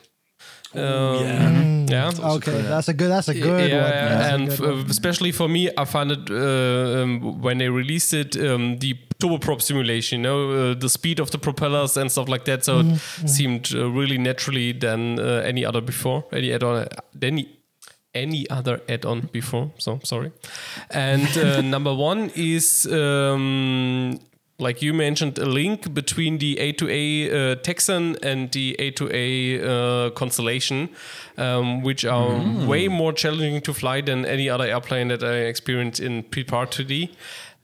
[0.74, 2.10] Um, yeah.
[2.18, 3.10] Okay, that's a good.
[3.10, 3.90] That's a good yeah, one.
[4.08, 4.90] That's a and good f- one.
[4.90, 9.60] especially for me, I found it uh, um, when they released it, um, the turboprop
[9.62, 12.64] simulation, you know, uh, the speed of the propellers and stuff like that.
[12.64, 16.86] So Mm-hmm, it seemed uh, really naturally than uh, any other before, any add-on,
[17.22, 17.48] any
[18.14, 19.70] any other add-on before.
[19.78, 20.32] So sorry.
[20.90, 24.18] And uh, number one is um,
[24.60, 30.88] like you mentioned, a link between the A2A uh, Texan and the A2A uh, Constellation,
[31.36, 32.66] um, which are Mm.
[32.66, 37.10] way more challenging to fly than any other airplane that I experienced in Prepar3D.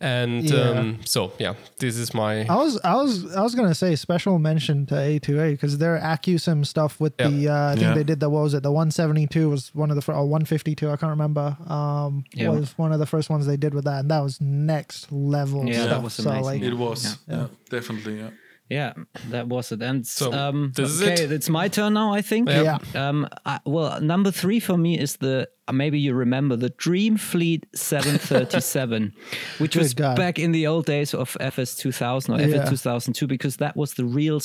[0.01, 0.71] And Yeah.
[0.71, 2.45] um, so, yeah, this is my.
[2.47, 6.66] I was I was I was gonna say special mention to A2A because their AccuSim
[6.66, 7.29] stuff with Yeah.
[7.29, 7.95] the uh, I think Yeah.
[7.95, 10.91] they did the what was it the 172 was one of the fir- or 152
[10.91, 12.49] I can't remember um Yeah.
[12.51, 15.65] was one of the first ones they did with that and that was next level
[15.66, 16.03] Yeah, that stuff.
[16.03, 16.45] was so amazing.
[16.45, 17.19] like It was.
[17.29, 17.37] Yeah.
[17.37, 18.19] Yeah, definitely.
[18.19, 18.31] Yeah.
[18.70, 18.95] Yeah,
[19.28, 19.82] that was it.
[19.82, 21.32] And So, um, this is okay, it?
[21.32, 22.49] it's my turn now, I think.
[22.49, 22.78] Yeah.
[22.95, 27.16] Um, I, well, number three for me is the uh, maybe you remember the Dream
[27.19, 29.12] Fleet 737,
[29.59, 30.16] which was God.
[30.16, 32.57] back in the old days of FS 2000 or Yeah.
[32.57, 34.41] FS 2002 because that was the real,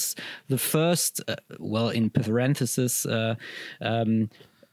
[0.47, 3.35] the first, uh, well, in parentheses, uh,
[3.81, 4.29] um,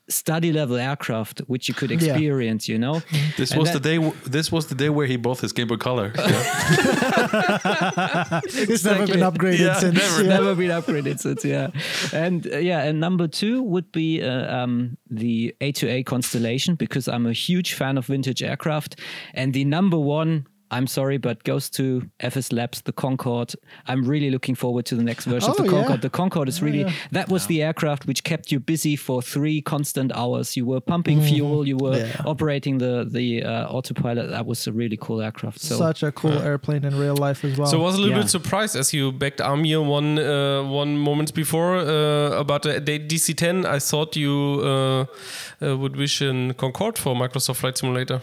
[0.08, 1.96] study level aircraft which you could Yeah.
[1.98, 2.68] experience.
[2.68, 3.02] You know,
[3.36, 3.96] This And was that- the day.
[3.96, 6.12] w- This was the day where he bought his Game Boy Color.
[7.46, 10.28] it's never been upgraded Yeah, since never, yeah.
[10.28, 11.70] never been upgraded since yeah
[12.12, 17.26] and uh, yeah and number two would be uh, um, the a2a constellation because i'm
[17.26, 19.00] a huge fan of vintage aircraft
[19.34, 23.54] and the number one I'm sorry, but goes to FS Labs, the Concorde.
[23.86, 25.78] I'm really looking forward to the next version of Oh, the yeah.
[25.78, 26.02] Concorde.
[26.02, 30.10] The Concorde is really that was the aircraft which kept you busy for three constant
[30.12, 30.56] hours.
[30.56, 31.96] You were pumping fuel, you were.
[31.96, 32.22] Yeah.
[32.26, 34.30] operating the the uh, autopilot.
[34.30, 35.60] That was a really cool aircraft.
[35.60, 38.16] So such a cool airplane in real life as well So I was a little
[38.16, 38.22] Yeah.
[38.22, 42.98] bit surprised as you backed Amir one uh, one moment before uh, about the the
[42.98, 43.64] DC-10.
[43.64, 45.04] I thought you uh,
[45.62, 48.20] uh, would wish a Concorde for Microsoft Flight Simulator.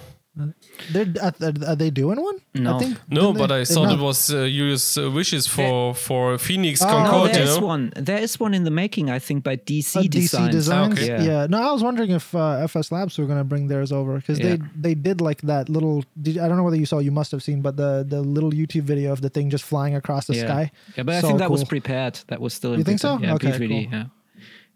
[0.91, 1.33] They're, are,
[1.67, 2.75] are they doing one No.
[2.75, 3.61] I think No, but they?
[3.61, 3.99] I thought not.
[3.99, 7.33] it was uh, Julius' uh, wishes for for Fenix Oh, no, Concorde.
[7.35, 7.67] there you is know?
[7.67, 7.93] one.
[7.95, 10.51] There is one in the making, I think, by DC Uh, DC Designs.
[10.55, 10.93] Designs.
[10.93, 11.07] okay.
[11.07, 11.21] Yeah.
[11.23, 11.47] Yeah.
[11.47, 14.39] No, I was wondering if uh, FS Labs were going to bring theirs over because
[14.39, 14.55] Yeah.
[14.55, 16.03] they they did like that little.
[16.19, 16.97] Did, I don't know whether you saw.
[16.97, 19.93] You must have seen, but the the little YouTube video of the thing just flying
[19.95, 20.45] across the yeah.
[20.47, 20.71] sky.
[20.97, 22.15] Yeah, but I think that was prepared.
[22.27, 23.19] That was still in You think so?
[23.19, 23.69] Yeah, Okay, cool.
[23.69, 24.05] yeah.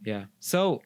[0.06, 0.26] Yeah.
[0.40, 0.82] So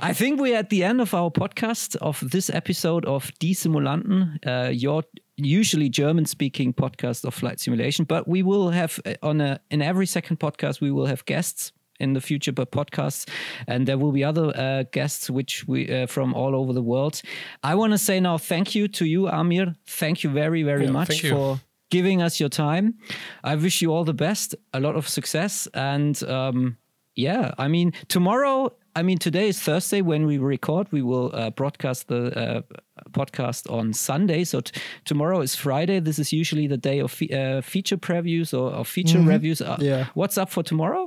[0.00, 4.38] I think we're at the end of our podcast of this episode of Die Simulanten,
[4.46, 5.02] uh, your
[5.36, 8.04] usually German speaking podcast of flight simulation.
[8.04, 11.72] But we will have uh, on a in every second podcast we will have guests
[12.00, 13.28] in the future but podcasts
[13.66, 17.20] and there will be other uh, guests which we uh, from all over the world
[17.64, 20.92] i want to say now thank you to you amir thank you very very Yeah,
[20.92, 21.58] much for
[21.90, 22.94] giving us your time.
[23.42, 26.76] I wish you all the best, a lot of success, and um,
[27.16, 28.70] yeah, I mean tomorrow.
[28.98, 30.88] I mean today is Thursday when we record.
[30.90, 32.62] We will uh, broadcast the uh,
[33.10, 34.44] podcast on Sunday.
[34.44, 36.00] So t- tomorrow is Friday.
[36.00, 39.60] This is usually the day of fe- uh, feature previews or, or feature reviews.
[39.62, 40.06] Uh, Yeah.
[40.14, 41.06] What's up for tomorrow?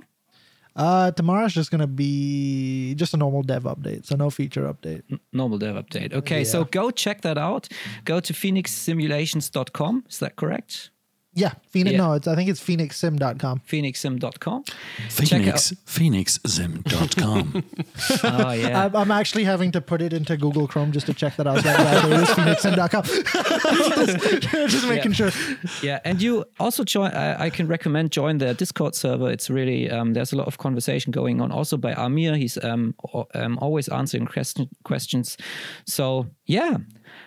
[0.73, 1.11] Uh,
[1.45, 5.03] is just gonna be just a normal dev update, so no feature update.
[5.33, 6.13] Normal dev update.
[6.13, 7.67] Okay, so go check that out.
[8.05, 10.05] Go to fenixsimulations.com.
[10.09, 10.91] Is that correct?
[11.33, 11.93] Yeah, Fenix.
[11.93, 11.97] Yeah.
[11.97, 13.61] No, it's I think it's fenixsim.com.
[13.65, 14.63] fenixsim.com.
[15.09, 17.63] Fenix, FenixSim.com.
[18.23, 18.85] Oh yeah.
[18.85, 21.57] I'm, I'm actually having to put it into Google Chrome just to check that out.
[21.57, 23.03] Like, yeah, there is fenixsim.com.
[24.43, 25.31] just, just making sure.
[25.81, 27.11] Yeah, and you also join.
[27.11, 29.29] I, I can recommend join the Discord server.
[29.31, 31.51] It's really um, there's a lot of conversation going on.
[31.51, 35.37] Also by Amir, he's um, o- um always answering question, questions.
[35.85, 36.77] So yeah,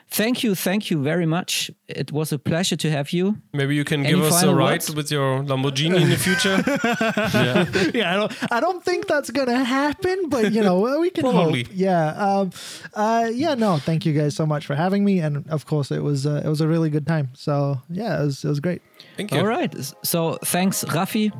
[0.08, 1.70] thank you, thank you very much.
[1.88, 3.36] It was a pleasure to have you.
[3.52, 4.94] Maybe you can Any give us a final ride words?
[4.94, 6.62] with your Lamborghini in the future.
[7.38, 7.90] yeah.
[7.94, 11.64] Yeah, I don't, I don't think that's gonna happen, but you know, we can Probably.
[11.64, 11.72] hope.
[11.74, 12.50] Yeah, um,
[12.94, 13.54] uh, yeah.
[13.54, 16.42] No, thank you guys so much for having me, and of course, it was uh,
[16.44, 17.28] it was a really good time.
[17.34, 18.82] So yeah, it was it was great.
[19.16, 19.38] Thank you.
[19.40, 19.74] All right.
[20.02, 21.32] So thanks, Rafi.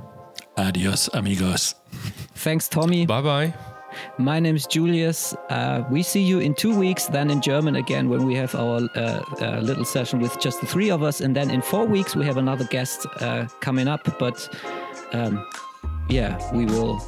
[0.56, 1.74] Adios, amigos.
[2.34, 3.06] Thanks, Tommy.
[3.06, 3.73] Bye bye.
[4.18, 5.34] My name is Julius.
[5.50, 8.88] Uh, we see you in two weeks, then in German again when we have our
[8.96, 11.20] uh, uh, little session with just the three of us.
[11.20, 14.18] And then in four weeks, we have another guest uh, coming up.
[14.18, 14.48] But
[15.12, 15.46] um,
[16.08, 17.00] yeah, we will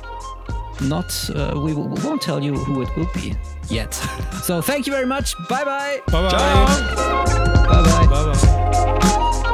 [0.81, 3.35] not, uh, we, will, we won't tell you who it will be
[3.69, 3.95] yet.
[4.43, 5.35] so thank you very much.
[5.49, 6.01] Bye bye.
[6.09, 6.31] Bye bye.
[7.69, 8.07] Bye bye.
[8.07, 9.53] Bye bye.